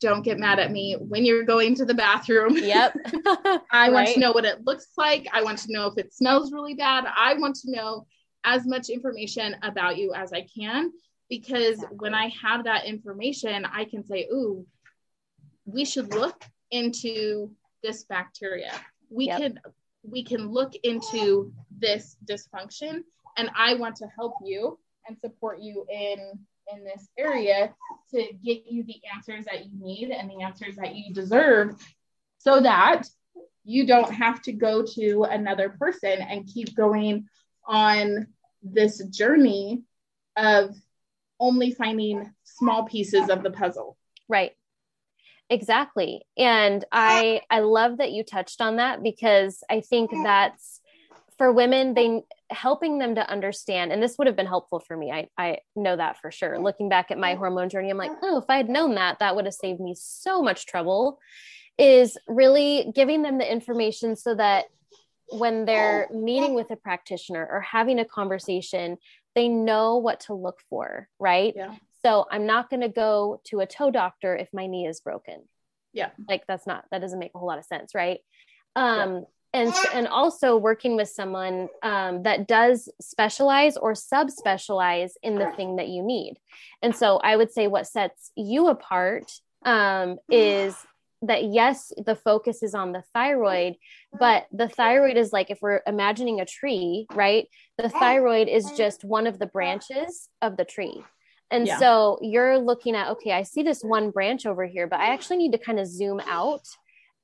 Don't 0.00 0.22
get 0.22 0.38
mad 0.38 0.60
at 0.60 0.70
me 0.70 0.96
when 1.00 1.24
you're 1.24 1.42
going 1.42 1.74
to 1.76 1.84
the 1.84 1.94
bathroom. 1.94 2.56
Yep. 2.56 2.96
I 3.26 3.60
right. 3.72 3.92
want 3.92 4.08
to 4.10 4.20
know 4.20 4.30
what 4.30 4.44
it 4.44 4.64
looks 4.64 4.86
like. 4.96 5.26
I 5.32 5.42
want 5.42 5.58
to 5.60 5.72
know 5.72 5.86
if 5.86 5.98
it 5.98 6.14
smells 6.14 6.52
really 6.52 6.74
bad. 6.74 7.04
I 7.16 7.34
want 7.34 7.56
to 7.56 7.72
know 7.72 8.06
as 8.44 8.64
much 8.64 8.90
information 8.90 9.56
about 9.62 9.96
you 9.96 10.14
as 10.14 10.32
I 10.32 10.46
can 10.56 10.92
because 11.28 11.74
exactly. 11.74 11.98
when 11.98 12.14
I 12.14 12.32
have 12.40 12.64
that 12.64 12.84
information, 12.84 13.64
I 13.64 13.86
can 13.86 14.04
say, 14.04 14.28
"Ooh, 14.32 14.64
we 15.64 15.84
should 15.84 16.14
look 16.14 16.44
into 16.70 17.50
this 17.82 18.04
bacteria. 18.04 18.72
We 19.10 19.26
yep. 19.26 19.40
can 19.40 19.60
we 20.10 20.22
can 20.22 20.48
look 20.48 20.74
into 20.82 21.52
this 21.78 22.16
dysfunction 22.24 23.02
and 23.36 23.50
i 23.56 23.74
want 23.74 23.96
to 23.96 24.06
help 24.16 24.34
you 24.44 24.78
and 25.06 25.18
support 25.18 25.60
you 25.60 25.86
in 25.90 26.18
in 26.72 26.84
this 26.84 27.08
area 27.16 27.72
to 28.10 28.18
get 28.44 28.64
you 28.70 28.84
the 28.84 29.00
answers 29.14 29.44
that 29.46 29.64
you 29.64 29.70
need 29.78 30.10
and 30.10 30.30
the 30.30 30.42
answers 30.42 30.76
that 30.76 30.94
you 30.94 31.12
deserve 31.14 31.74
so 32.38 32.60
that 32.60 33.04
you 33.64 33.86
don't 33.86 34.12
have 34.12 34.40
to 34.42 34.52
go 34.52 34.84
to 34.84 35.24
another 35.24 35.70
person 35.70 36.20
and 36.20 36.46
keep 36.46 36.74
going 36.74 37.26
on 37.66 38.26
this 38.62 39.02
journey 39.06 39.82
of 40.36 40.74
only 41.40 41.72
finding 41.72 42.32
small 42.44 42.84
pieces 42.84 43.28
of 43.28 43.42
the 43.42 43.50
puzzle. 43.50 43.96
Right 44.28 44.52
exactly. 45.50 46.22
And 46.36 46.84
i 46.92 47.40
i 47.50 47.60
love 47.60 47.98
that 47.98 48.12
you 48.12 48.22
touched 48.24 48.60
on 48.60 48.76
that 48.76 49.02
because 49.02 49.62
i 49.70 49.80
think 49.80 50.10
that's 50.10 50.80
for 51.36 51.52
women 51.52 51.94
they 51.94 52.22
helping 52.50 52.98
them 52.98 53.14
to 53.14 53.30
understand 53.30 53.92
and 53.92 54.02
this 54.02 54.16
would 54.18 54.26
have 54.26 54.36
been 54.36 54.46
helpful 54.46 54.80
for 54.80 54.96
me 54.96 55.12
i 55.12 55.28
i 55.38 55.58
know 55.76 55.96
that 55.96 56.18
for 56.20 56.30
sure. 56.30 56.58
Looking 56.58 56.88
back 56.88 57.10
at 57.10 57.18
my 57.18 57.34
hormone 57.34 57.68
journey 57.68 57.90
i'm 57.90 57.98
like 57.98 58.12
oh 58.22 58.38
if 58.38 58.44
i 58.48 58.56
had 58.56 58.68
known 58.68 58.94
that 58.96 59.18
that 59.20 59.36
would 59.36 59.44
have 59.44 59.54
saved 59.54 59.80
me 59.80 59.94
so 59.96 60.42
much 60.42 60.66
trouble 60.66 61.18
is 61.78 62.18
really 62.26 62.90
giving 62.94 63.22
them 63.22 63.38
the 63.38 63.50
information 63.50 64.16
so 64.16 64.34
that 64.34 64.66
when 65.30 65.66
they're 65.66 66.08
meeting 66.12 66.54
with 66.54 66.70
a 66.70 66.76
practitioner 66.76 67.46
or 67.50 67.60
having 67.60 67.98
a 67.98 68.04
conversation 68.04 68.96
they 69.34 69.48
know 69.48 69.98
what 69.98 70.20
to 70.20 70.34
look 70.34 70.58
for 70.68 71.08
right? 71.20 71.54
Yeah. 71.56 71.74
So 72.08 72.24
I'm 72.30 72.46
not 72.46 72.70
going 72.70 72.80
to 72.80 72.88
go 72.88 73.42
to 73.48 73.60
a 73.60 73.66
toe 73.66 73.90
doctor 73.90 74.34
if 74.34 74.48
my 74.54 74.66
knee 74.66 74.86
is 74.86 75.00
broken. 75.00 75.42
Yeah. 75.92 76.08
Like 76.26 76.44
that's 76.48 76.66
not, 76.66 76.86
that 76.90 77.02
doesn't 77.02 77.18
make 77.18 77.32
a 77.34 77.38
whole 77.38 77.48
lot 77.48 77.58
of 77.58 77.66
sense. 77.66 77.94
Right. 77.94 78.20
Um, 78.74 79.12
yeah. 79.12 79.20
And, 79.52 79.74
and 79.92 80.08
also 80.08 80.56
working 80.56 80.96
with 80.96 81.08
someone 81.08 81.68
um, 81.82 82.22
that 82.22 82.48
does 82.48 82.88
specialize 83.00 83.76
or 83.76 83.92
subspecialize 83.92 85.10
in 85.22 85.34
the 85.34 85.50
thing 85.56 85.76
that 85.76 85.88
you 85.88 86.02
need. 86.02 86.36
And 86.82 86.96
so 86.96 87.18
I 87.18 87.36
would 87.36 87.52
say 87.52 87.66
what 87.66 87.86
sets 87.86 88.30
you 88.36 88.68
apart 88.68 89.30
um, 89.66 90.16
is 90.30 90.74
that 91.22 91.44
yes, 91.44 91.92
the 92.06 92.14
focus 92.14 92.62
is 92.62 92.74
on 92.74 92.92
the 92.92 93.02
thyroid, 93.12 93.76
but 94.18 94.46
the 94.52 94.68
thyroid 94.68 95.16
is 95.16 95.32
like 95.32 95.50
if 95.50 95.58
we're 95.60 95.80
imagining 95.86 96.40
a 96.40 96.46
tree, 96.46 97.06
right? 97.12 97.48
The 97.76 97.88
thyroid 97.90 98.48
is 98.48 98.70
just 98.76 99.04
one 99.04 99.26
of 99.26 99.38
the 99.38 99.46
branches 99.46 100.28
of 100.40 100.56
the 100.56 100.64
tree. 100.64 101.02
And 101.50 101.66
yeah. 101.66 101.78
so 101.78 102.18
you're 102.20 102.58
looking 102.58 102.94
at, 102.94 103.08
okay, 103.12 103.32
I 103.32 103.42
see 103.42 103.62
this 103.62 103.82
one 103.82 104.10
branch 104.10 104.44
over 104.46 104.66
here, 104.66 104.86
but 104.86 105.00
I 105.00 105.12
actually 105.12 105.38
need 105.38 105.52
to 105.52 105.58
kind 105.58 105.78
of 105.78 105.86
zoom 105.86 106.20
out 106.26 106.66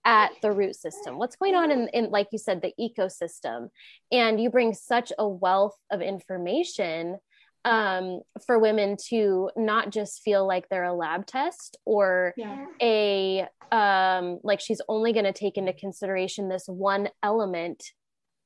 at 0.04 0.32
the 0.42 0.52
root 0.52 0.76
system. 0.76 1.18
What's 1.18 1.36
going 1.36 1.54
on 1.54 1.70
in, 1.70 1.88
in, 1.88 2.10
like 2.10 2.28
you 2.32 2.38
said, 2.38 2.62
the 2.62 2.72
ecosystem? 2.80 3.68
And 4.12 4.40
you 4.40 4.50
bring 4.50 4.74
such 4.74 5.12
a 5.18 5.28
wealth 5.28 5.76
of 5.90 6.00
information 6.00 7.18
um, 7.64 8.20
for 8.46 8.58
women 8.58 8.96
to 9.08 9.50
not 9.56 9.90
just 9.90 10.22
feel 10.22 10.46
like 10.46 10.68
they're 10.68 10.84
a 10.84 10.92
lab 10.92 11.26
test 11.26 11.78
or 11.84 12.34
yeah. 12.36 12.66
a 12.80 13.48
um, 13.72 14.38
like 14.42 14.60
she's 14.60 14.82
only 14.88 15.12
going 15.12 15.24
to 15.24 15.32
take 15.32 15.56
into 15.56 15.72
consideration 15.72 16.48
this 16.48 16.66
one 16.66 17.08
element 17.22 17.92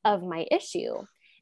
of 0.05 0.23
my 0.23 0.47
issue. 0.51 0.95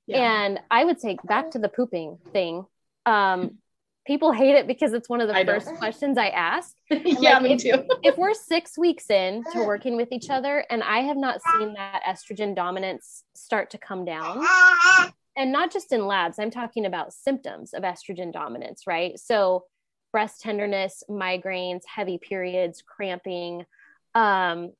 Yeah. 0.06 0.44
And 0.44 0.60
I 0.70 0.84
would 0.84 1.00
say 1.00 1.18
back 1.24 1.50
to 1.50 1.58
the 1.58 1.68
pooping 1.68 2.18
thing. 2.32 2.64
Um, 3.04 3.58
people 4.06 4.32
hate 4.32 4.54
it 4.54 4.66
because 4.66 4.92
it's 4.92 5.08
one 5.08 5.20
of 5.20 5.28
the 5.28 5.34
I 5.34 5.44
first 5.44 5.74
questions 5.74 6.16
I 6.16 6.28
ask. 6.28 6.74
yeah, 6.90 7.34
like, 7.34 7.42
me 7.42 7.52
if, 7.54 7.62
too. 7.62 7.84
if 8.02 8.16
we're 8.16 8.34
six 8.34 8.78
weeks 8.78 9.10
in 9.10 9.42
to 9.52 9.64
working 9.66 9.96
with 9.96 10.12
each 10.12 10.30
other 10.30 10.64
and 10.70 10.82
I 10.82 11.00
have 11.00 11.16
not 11.16 11.40
seen 11.58 11.74
that 11.74 12.02
estrogen 12.06 12.54
dominance 12.54 13.24
start 13.34 13.70
to 13.70 13.78
come 13.78 14.04
down, 14.04 14.44
and 15.36 15.52
not 15.52 15.72
just 15.72 15.92
in 15.92 16.06
labs, 16.06 16.38
I'm 16.38 16.50
talking 16.50 16.86
about 16.86 17.12
symptoms 17.12 17.74
of 17.74 17.82
estrogen 17.82 18.32
dominance, 18.32 18.82
right? 18.86 19.18
So, 19.18 19.64
breast 20.12 20.40
tenderness, 20.40 21.02
migraines, 21.10 21.82
heavy 21.84 22.16
periods, 22.16 22.82
cramping, 22.86 23.66
um, 24.14 24.72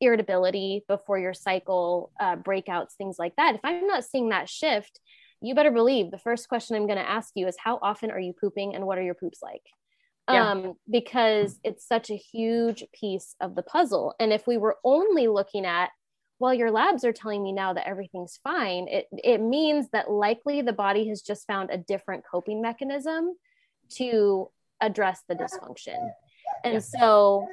irritability 0.00 0.84
before 0.88 1.18
your 1.18 1.32
cycle, 1.32 2.12
uh, 2.20 2.36
breakouts, 2.36 2.92
things 2.98 3.16
like 3.18 3.34
that. 3.36 3.54
If 3.54 3.60
I'm 3.64 3.86
not 3.86 4.04
seeing 4.04 4.28
that 4.28 4.50
shift, 4.50 5.00
you 5.44 5.54
better 5.54 5.70
believe 5.70 6.10
the 6.10 6.18
first 6.18 6.48
question 6.48 6.74
I'm 6.74 6.86
going 6.86 6.98
to 6.98 7.08
ask 7.08 7.32
you 7.34 7.46
is 7.46 7.56
how 7.58 7.78
often 7.82 8.10
are 8.10 8.20
you 8.20 8.32
pooping 8.32 8.74
and 8.74 8.86
what 8.86 8.98
are 8.98 9.02
your 9.02 9.14
poops 9.14 9.40
like? 9.42 9.62
Yeah. 10.30 10.50
Um, 10.50 10.74
because 10.90 11.60
it's 11.62 11.86
such 11.86 12.10
a 12.10 12.16
huge 12.16 12.84
piece 12.98 13.36
of 13.40 13.54
the 13.54 13.62
puzzle. 13.62 14.14
And 14.18 14.32
if 14.32 14.46
we 14.46 14.56
were 14.56 14.78
only 14.82 15.28
looking 15.28 15.66
at, 15.66 15.90
well, 16.38 16.54
your 16.54 16.70
labs 16.70 17.04
are 17.04 17.12
telling 17.12 17.42
me 17.42 17.52
now 17.52 17.74
that 17.74 17.86
everything's 17.86 18.38
fine, 18.42 18.88
it, 18.88 19.06
it 19.12 19.40
means 19.40 19.88
that 19.92 20.10
likely 20.10 20.62
the 20.62 20.72
body 20.72 21.08
has 21.08 21.20
just 21.20 21.46
found 21.46 21.70
a 21.70 21.76
different 21.76 22.24
coping 22.28 22.62
mechanism 22.62 23.34
to 23.96 24.48
address 24.80 25.22
the 25.28 25.34
dysfunction. 25.34 26.10
And 26.64 26.82
so 26.82 27.46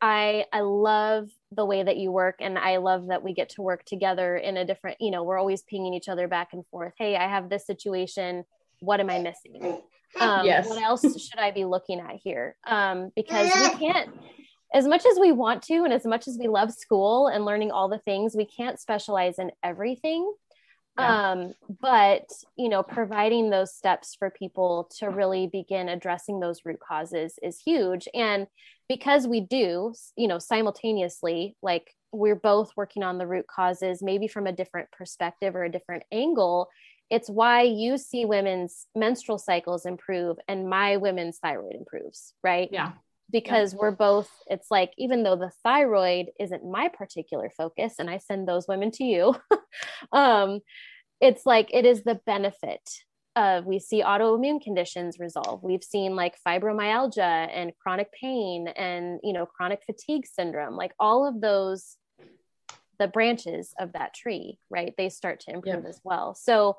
I 0.00 0.46
I 0.52 0.60
love 0.60 1.30
the 1.54 1.64
way 1.64 1.82
that 1.82 1.96
you 1.96 2.10
work 2.10 2.36
and 2.40 2.58
I 2.58 2.78
love 2.78 3.06
that 3.08 3.22
we 3.22 3.34
get 3.34 3.48
to 3.50 3.62
work 3.62 3.84
together 3.84 4.36
in 4.36 4.56
a 4.56 4.64
different, 4.64 5.00
you 5.00 5.10
know, 5.10 5.22
we're 5.22 5.38
always 5.38 5.62
pinging 5.62 5.94
each 5.94 6.08
other 6.08 6.28
back 6.28 6.52
and 6.52 6.66
forth. 6.66 6.94
Hey, 6.98 7.16
I 7.16 7.28
have 7.28 7.48
this 7.48 7.66
situation. 7.66 8.44
What 8.80 9.00
am 9.00 9.10
I 9.10 9.18
missing? 9.18 9.82
Um, 10.20 10.46
yes. 10.46 10.68
What 10.68 10.82
else 10.82 11.02
should 11.02 11.38
I 11.38 11.50
be 11.50 11.64
looking 11.64 12.00
at 12.00 12.16
here? 12.22 12.56
Um, 12.66 13.10
because 13.16 13.50
we 13.54 13.78
can't, 13.78 14.10
as 14.72 14.86
much 14.86 15.04
as 15.06 15.18
we 15.18 15.32
want 15.32 15.62
to, 15.64 15.84
and 15.84 15.92
as 15.92 16.04
much 16.04 16.28
as 16.28 16.36
we 16.38 16.48
love 16.48 16.72
school 16.72 17.28
and 17.28 17.44
learning 17.44 17.70
all 17.70 17.88
the 17.88 17.98
things, 17.98 18.34
we 18.36 18.44
can't 18.44 18.78
specialize 18.78 19.38
in 19.38 19.50
everything. 19.62 20.32
Yeah. 20.98 21.32
Um, 21.32 21.54
but 21.80 22.30
you 22.56 22.68
know, 22.68 22.82
providing 22.82 23.50
those 23.50 23.74
steps 23.74 24.14
for 24.18 24.30
people 24.30 24.90
to 24.98 25.08
really 25.10 25.48
begin 25.48 25.88
addressing 25.88 26.40
those 26.40 26.64
root 26.64 26.78
causes 26.80 27.38
is 27.42 27.58
huge. 27.58 28.06
And 28.14 28.46
because 28.88 29.26
we 29.26 29.40
do, 29.40 29.94
you 30.16 30.28
know, 30.28 30.38
simultaneously, 30.38 31.56
like 31.62 31.90
we're 32.12 32.36
both 32.36 32.70
working 32.76 33.02
on 33.02 33.18
the 33.18 33.26
root 33.26 33.46
causes, 33.46 34.02
maybe 34.02 34.28
from 34.28 34.46
a 34.46 34.52
different 34.52 34.90
perspective 34.92 35.56
or 35.56 35.64
a 35.64 35.72
different 35.72 36.04
angle. 36.12 36.68
It's 37.10 37.28
why 37.28 37.62
you 37.62 37.98
see 37.98 38.24
women's 38.24 38.86
menstrual 38.94 39.38
cycles 39.38 39.84
improve 39.86 40.36
and 40.48 40.68
my 40.68 40.96
women's 40.96 41.38
thyroid 41.38 41.74
improves, 41.74 42.34
right? 42.42 42.68
Yeah 42.72 42.92
because 43.34 43.72
yeah. 43.72 43.78
we're 43.80 43.90
both 43.90 44.30
it's 44.46 44.70
like 44.70 44.92
even 44.96 45.24
though 45.24 45.34
the 45.34 45.50
thyroid 45.64 46.26
isn't 46.38 46.64
my 46.64 46.88
particular 46.88 47.50
focus 47.50 47.96
and 47.98 48.08
i 48.08 48.16
send 48.16 48.46
those 48.46 48.68
women 48.68 48.92
to 48.92 49.02
you 49.02 49.34
um 50.12 50.60
it's 51.20 51.44
like 51.44 51.68
it 51.74 51.84
is 51.84 52.04
the 52.04 52.20
benefit 52.26 52.88
of 53.34 53.66
we 53.66 53.80
see 53.80 54.04
autoimmune 54.04 54.62
conditions 54.62 55.18
resolve 55.18 55.64
we've 55.64 55.82
seen 55.82 56.14
like 56.14 56.36
fibromyalgia 56.46 57.48
and 57.52 57.72
chronic 57.82 58.12
pain 58.12 58.68
and 58.68 59.18
you 59.24 59.32
know 59.32 59.44
chronic 59.44 59.82
fatigue 59.84 60.24
syndrome 60.26 60.76
like 60.76 60.92
all 61.00 61.26
of 61.26 61.40
those 61.40 61.96
the 63.00 63.08
branches 63.08 63.74
of 63.80 63.94
that 63.94 64.14
tree 64.14 64.60
right 64.70 64.94
they 64.96 65.08
start 65.08 65.40
to 65.40 65.50
improve 65.50 65.82
yeah. 65.82 65.88
as 65.88 66.00
well 66.04 66.36
so 66.36 66.76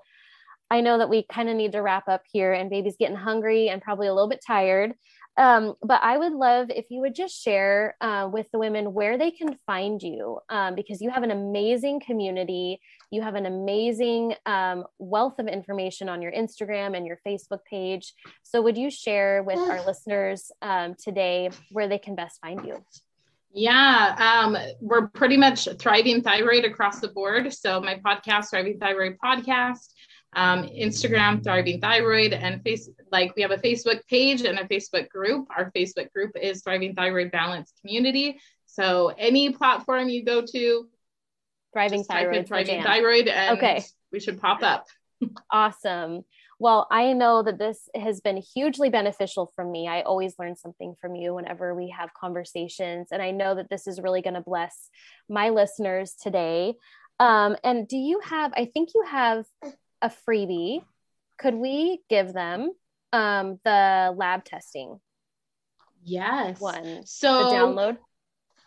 I 0.72 0.82
know 0.82 0.98
that 0.98 1.10
we 1.10 1.24
kind 1.24 1.50
of 1.50 1.56
need 1.56 1.74
to 1.74 1.82
wrap 1.82 2.08
up 2.08 2.24
here, 2.32 2.54
and 2.54 2.70
baby's 2.70 2.98
getting 2.98 3.16
hungry 3.16 3.70
and 3.70 3.82
probably 3.82 4.08
a 4.08 4.14
little 4.14 4.30
bit 4.30 4.44
tired. 4.46 4.94
Um, 5.38 5.74
but 5.84 6.02
I 6.02 6.18
would 6.18 6.32
love 6.32 6.70
if 6.70 6.86
you 6.90 7.02
would 7.02 7.14
just 7.14 7.42
share 7.42 7.98
uh, 8.00 8.30
with 8.32 8.50
the 8.52 8.60
women 8.60 8.94
where 8.94 9.18
they 9.18 9.32
can 9.32 9.58
find 9.66 10.02
you 10.02 10.40
um, 10.50 10.76
because 10.76 11.02
you 11.02 11.10
have 11.10 11.24
an 11.24 11.32
amazing 11.32 12.00
community. 12.00 12.80
You 13.12 13.22
have 13.22 13.36
an 13.36 13.46
amazing 13.46 14.36
um, 14.46 14.86
wealth 14.98 15.40
of 15.40 15.48
information 15.48 16.08
on 16.08 16.22
your 16.22 16.32
Instagram 16.32 16.96
and 16.96 17.06
your 17.06 17.20
Facebook 17.28 17.60
page. 17.70 18.14
So, 18.44 18.62
would 18.62 18.78
you 18.78 18.90
share 18.90 19.44
with 19.44 19.60
our 19.60 19.86
listeners 19.86 20.52
um, 20.62 20.96
today 20.96 21.50
where 21.72 21.90
they 21.90 22.00
can 22.00 22.16
best 22.16 22.40
find 22.40 22.66
you? 22.66 22.84
Yeah, 23.54 24.16
um, 24.44 24.58
we're 24.82 25.08
pretty 25.08 25.38
much 25.38 25.68
thriving 25.80 26.22
thyroid 26.22 26.66
across 26.66 27.00
the 27.00 27.08
board. 27.10 27.54
So, 27.54 27.82
my 27.82 28.00
podcast, 28.06 28.50
Thriving 28.50 28.80
Thyroid 28.80 29.18
Podcast 29.24 29.95
um, 30.36 30.64
Instagram, 30.64 31.44
Thriving 31.44 31.80
Thyroid, 31.80 32.34
and 32.34 32.62
face 32.62 32.90
like 33.12 33.36
we 33.36 33.42
have 33.42 33.52
a 33.52 33.58
Facebook 33.58 34.06
page 34.08 34.42
and 34.42 34.60
a 34.60 34.66
Facebook 34.66 35.10
group. 35.10 35.48
Our 35.56 35.72
Facebook 35.72 36.12
group 36.12 36.32
is 36.40 36.62
Thriving 36.62 36.94
Thyroid 36.94 37.32
Balance 37.32 37.72
Community. 37.82 38.40
So 38.66 39.14
any 39.18 39.52
platform 39.52 40.10
you 40.10 40.26
go 40.26 40.44
to, 40.46 40.88
Thriving 41.74 42.04
Thyroid, 42.04 42.48
Thriving 42.48 42.84
Thyroid, 42.84 43.28
and 43.28 43.58
okay. 43.58 43.84
we 44.12 44.20
should 44.20 44.40
pop 44.40 44.62
up. 44.62 44.88
awesome. 45.52 46.26
Well, 46.58 46.88
I 46.90 47.12
know 47.14 47.44
that 47.44 47.58
this 47.58 47.90
has 47.96 48.22
been 48.22 48.42
hugely 48.54 48.90
beneficial 48.90 49.52
for 49.56 49.66
me. 49.66 49.88
I 49.88 50.02
always 50.02 50.36
learn 50.40 50.56
something 50.56 50.96
from 51.02 51.16
you 51.16 51.34
whenever 51.34 51.76
we 51.76 51.90
have 51.90 52.14
conversations. 52.14 53.10
And 53.12 53.22
I 53.22 53.32
know 53.32 53.56
that 53.56 53.70
this 53.70 53.88
is 53.88 54.00
really 54.00 54.22
going 54.22 54.36
to 54.36 54.42
bless 54.42 54.90
my 55.28 55.50
listeners 55.50 56.16
today. 56.22 56.76
Um, 57.20 57.58
and 57.64 57.88
do 57.88 57.98
you 57.98 58.22
have, 58.24 58.54
I 58.56 58.66
think 58.74 58.90
you 58.96 59.04
have 59.10 59.46
a 60.02 60.10
freebie, 60.10 60.84
could 61.38 61.56
we 61.56 62.02
give 62.10 62.34
them 62.34 62.72
um, 63.14 63.60
the 63.64 64.14
lab 64.16 64.44
testing? 64.44 65.00
Yes. 66.04 66.60
One. 66.60 67.06
So 67.06 67.50
the 67.50 67.56
download. 67.56 67.98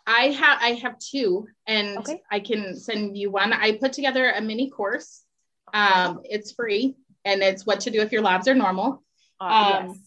I 0.05 0.29
have 0.29 0.57
I 0.61 0.69
have 0.81 0.97
two, 0.97 1.47
and 1.67 1.99
okay. 1.99 2.21
I 2.31 2.39
can 2.39 2.75
send 2.75 3.15
you 3.15 3.29
one. 3.29 3.53
I 3.53 3.77
put 3.77 3.93
together 3.93 4.31
a 4.31 4.41
mini 4.41 4.69
course. 4.69 5.23
Um, 5.71 6.21
it's 6.23 6.51
free, 6.51 6.95
and 7.25 7.43
it's 7.43 7.65
what 7.65 7.81
to 7.81 7.91
do 7.91 8.01
if 8.01 8.11
your 8.11 8.23
labs 8.23 8.47
are 8.47 8.55
normal. 8.55 9.03
Uh, 9.39 9.81
um, 9.83 9.87
yes. 9.87 9.97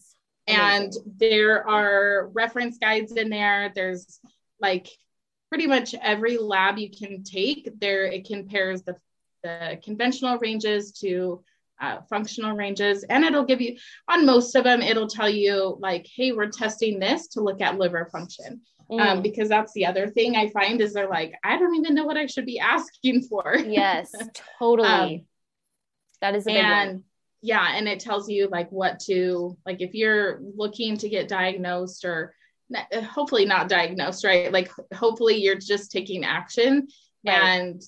And 0.45 0.93
there 1.17 1.67
are 1.67 2.27
reference 2.33 2.77
guides 2.77 3.13
in 3.13 3.29
there. 3.29 3.71
There's 3.73 4.19
like 4.59 4.89
pretty 5.49 5.67
much 5.67 5.95
every 5.95 6.37
lab 6.37 6.77
you 6.77 6.89
can 6.89 7.23
take. 7.23 7.69
There 7.79 8.05
it 8.05 8.27
compares 8.27 8.83
the 8.83 8.97
the 9.43 9.79
conventional 9.83 10.37
ranges 10.39 10.91
to 10.99 11.43
uh, 11.81 12.01
functional 12.09 12.55
ranges. 12.55 13.03
And 13.03 13.23
it'll 13.23 13.45
give 13.45 13.61
you, 13.61 13.77
on 14.07 14.25
most 14.25 14.55
of 14.55 14.63
them, 14.63 14.81
it'll 14.81 15.07
tell 15.07 15.29
you, 15.29 15.77
like, 15.79 16.07
hey, 16.15 16.31
we're 16.31 16.49
testing 16.49 16.99
this 16.99 17.27
to 17.29 17.41
look 17.41 17.61
at 17.61 17.77
liver 17.77 18.07
function. 18.11 18.61
Um, 18.89 18.99
mm. 18.99 19.01
Um, 19.01 19.21
because 19.21 19.49
that's 19.49 19.73
the 19.73 19.85
other 19.85 20.07
thing 20.07 20.35
I 20.35 20.49
find 20.49 20.81
is 20.81 20.93
they're 20.93 21.09
like, 21.09 21.33
I 21.43 21.57
don't 21.57 21.75
even 21.75 21.95
know 21.95 22.05
what 22.05 22.17
I 22.17 22.25
should 22.25 22.45
be 22.45 22.59
asking 22.59 23.23
for. 23.23 23.57
Yes, 23.57 24.11
totally. 24.59 24.87
um, 24.87 25.21
that 26.21 26.35
is 26.35 26.47
a 26.47 26.51
and, 26.51 26.89
one. 26.89 27.03
Yeah, 27.41 27.75
and 27.75 27.87
it 27.87 27.99
tells 27.99 28.29
you 28.29 28.47
like 28.47 28.69
what 28.71 28.99
to 29.01 29.57
like 29.65 29.81
if 29.81 29.93
you're 29.93 30.39
looking 30.55 30.97
to 30.97 31.09
get 31.09 31.27
diagnosed 31.27 32.05
or 32.05 32.33
hopefully 32.93 33.45
not 33.45 33.69
diagnosed, 33.69 34.23
right? 34.23 34.51
Like 34.51 34.71
hopefully 34.93 35.35
you're 35.35 35.55
just 35.55 35.91
taking 35.91 36.23
action 36.23 36.87
right. 37.25 37.35
and 37.35 37.81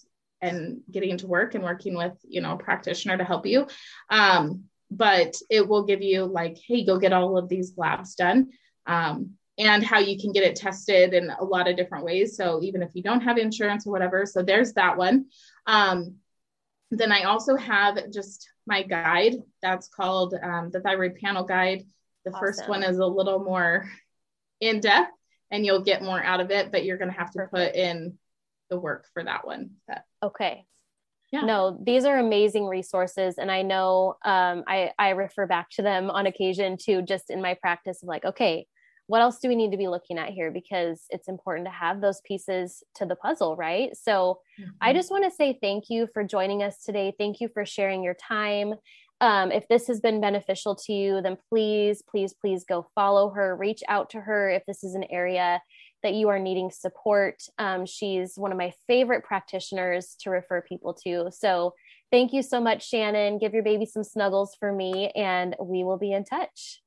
and 0.45 0.81
getting 0.89 1.09
into 1.09 1.27
work 1.27 1.55
and 1.55 1.63
working 1.63 1.95
with 1.95 2.13
you 2.23 2.41
know 2.41 2.53
a 2.53 2.57
practitioner 2.57 3.17
to 3.17 3.23
help 3.23 3.45
you. 3.45 3.67
Um, 4.09 4.65
but 4.91 5.35
it 5.49 5.67
will 5.67 5.83
give 5.83 6.01
you 6.01 6.25
like 6.25 6.57
hey 6.67 6.85
go 6.85 6.99
get 6.99 7.13
all 7.13 7.37
of 7.37 7.49
these 7.49 7.73
labs 7.75 8.15
done 8.15 8.49
um, 8.85 9.31
and 9.57 9.83
how 9.83 9.99
you 9.99 10.19
can 10.19 10.31
get 10.31 10.43
it 10.43 10.55
tested 10.55 11.13
in 11.13 11.29
a 11.29 11.43
lot 11.43 11.67
of 11.67 11.75
different 11.75 12.05
ways. 12.05 12.37
So 12.37 12.61
even 12.61 12.83
if 12.83 12.91
you 12.93 13.01
don't 13.01 13.21
have 13.21 13.37
insurance 13.37 13.87
or 13.87 13.91
whatever 13.91 14.25
so 14.25 14.43
there's 14.43 14.73
that 14.73 14.97
one. 14.97 15.25
Um, 15.65 16.15
then 16.91 17.11
i 17.11 17.23
also 17.23 17.55
have 17.55 17.97
just 18.13 18.47
my 18.67 18.83
guide 18.83 19.33
that's 19.61 19.87
called 19.87 20.35
um, 20.41 20.69
the 20.71 20.79
thyroid 20.79 21.15
panel 21.15 21.43
guide. 21.43 21.83
The 22.25 22.31
awesome. 22.31 22.39
first 22.39 22.69
one 22.69 22.83
is 22.83 22.99
a 22.99 23.05
little 23.05 23.43
more 23.43 23.89
in 24.61 24.79
depth 24.79 25.11
and 25.51 25.65
you'll 25.65 25.83
get 25.83 26.03
more 26.03 26.23
out 26.23 26.39
of 26.39 26.51
it 26.51 26.71
but 26.71 26.85
you're 26.85 26.97
going 26.97 27.11
to 27.11 27.17
have 27.17 27.31
to 27.31 27.47
put 27.51 27.75
in 27.75 28.17
the 28.69 28.79
work 28.79 29.05
for 29.13 29.23
that 29.23 29.45
one. 29.45 29.71
That, 29.87 30.05
okay. 30.23 30.65
Yeah. 31.31 31.41
No, 31.41 31.79
these 31.83 32.05
are 32.05 32.17
amazing 32.17 32.65
resources. 32.65 33.37
And 33.37 33.51
I 33.51 33.61
know 33.61 34.15
um, 34.23 34.63
I, 34.67 34.91
I 34.97 35.09
refer 35.09 35.47
back 35.47 35.69
to 35.71 35.81
them 35.81 36.09
on 36.09 36.27
occasion 36.27 36.77
too, 36.77 37.01
just 37.01 37.29
in 37.29 37.41
my 37.41 37.55
practice 37.55 38.03
of 38.03 38.07
like, 38.07 38.23
okay, 38.25 38.67
what 39.07 39.21
else 39.21 39.39
do 39.39 39.49
we 39.49 39.55
need 39.55 39.71
to 39.71 39.77
be 39.77 39.87
looking 39.87 40.17
at 40.17 40.29
here? 40.29 40.49
Because 40.49 41.03
it's 41.09 41.27
important 41.27 41.67
to 41.67 41.71
have 41.71 42.01
those 42.01 42.21
pieces 42.21 42.83
to 42.95 43.05
the 43.05 43.15
puzzle, 43.15 43.55
right? 43.55 43.95
So 43.95 44.39
mm-hmm. 44.59 44.71
I 44.81 44.93
just 44.93 45.11
want 45.11 45.25
to 45.25 45.31
say 45.31 45.57
thank 45.61 45.85
you 45.89 46.07
for 46.13 46.23
joining 46.23 46.63
us 46.63 46.83
today. 46.83 47.13
Thank 47.17 47.39
you 47.39 47.49
for 47.53 47.65
sharing 47.65 48.03
your 48.03 48.15
time. 48.15 48.73
Um, 49.21 49.51
if 49.51 49.67
this 49.67 49.87
has 49.87 50.01
been 50.01 50.19
beneficial 50.19 50.75
to 50.75 50.93
you, 50.93 51.21
then 51.21 51.37
please, 51.49 52.03
please, 52.09 52.33
please 52.33 52.65
go 52.67 52.87
follow 52.95 53.29
her, 53.29 53.55
reach 53.55 53.81
out 53.87 54.09
to 54.11 54.21
her 54.21 54.49
if 54.49 54.63
this 54.67 54.83
is 54.83 54.93
an 54.93 55.05
area 55.09 55.61
that 56.03 56.13
you 56.13 56.29
are 56.29 56.39
needing 56.39 56.69
support. 56.71 57.43
Um, 57.57 57.85
she's 57.85 58.35
one 58.35 58.51
of 58.51 58.57
my 58.57 58.73
favorite 58.87 59.23
practitioners 59.23 60.15
to 60.21 60.29
refer 60.29 60.61
people 60.61 60.93
to. 61.05 61.29
So 61.31 61.73
thank 62.11 62.33
you 62.33 62.41
so 62.41 62.61
much, 62.61 62.87
Shannon. 62.87 63.37
Give 63.37 63.53
your 63.53 63.63
baby 63.63 63.85
some 63.85 64.03
snuggles 64.03 64.55
for 64.59 64.71
me, 64.71 65.09
and 65.15 65.55
we 65.59 65.83
will 65.83 65.97
be 65.97 66.11
in 66.11 66.23
touch. 66.23 66.81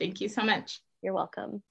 Thank 0.00 0.20
you 0.20 0.28
so 0.28 0.42
much. 0.42 0.80
You're 1.02 1.14
welcome. 1.14 1.62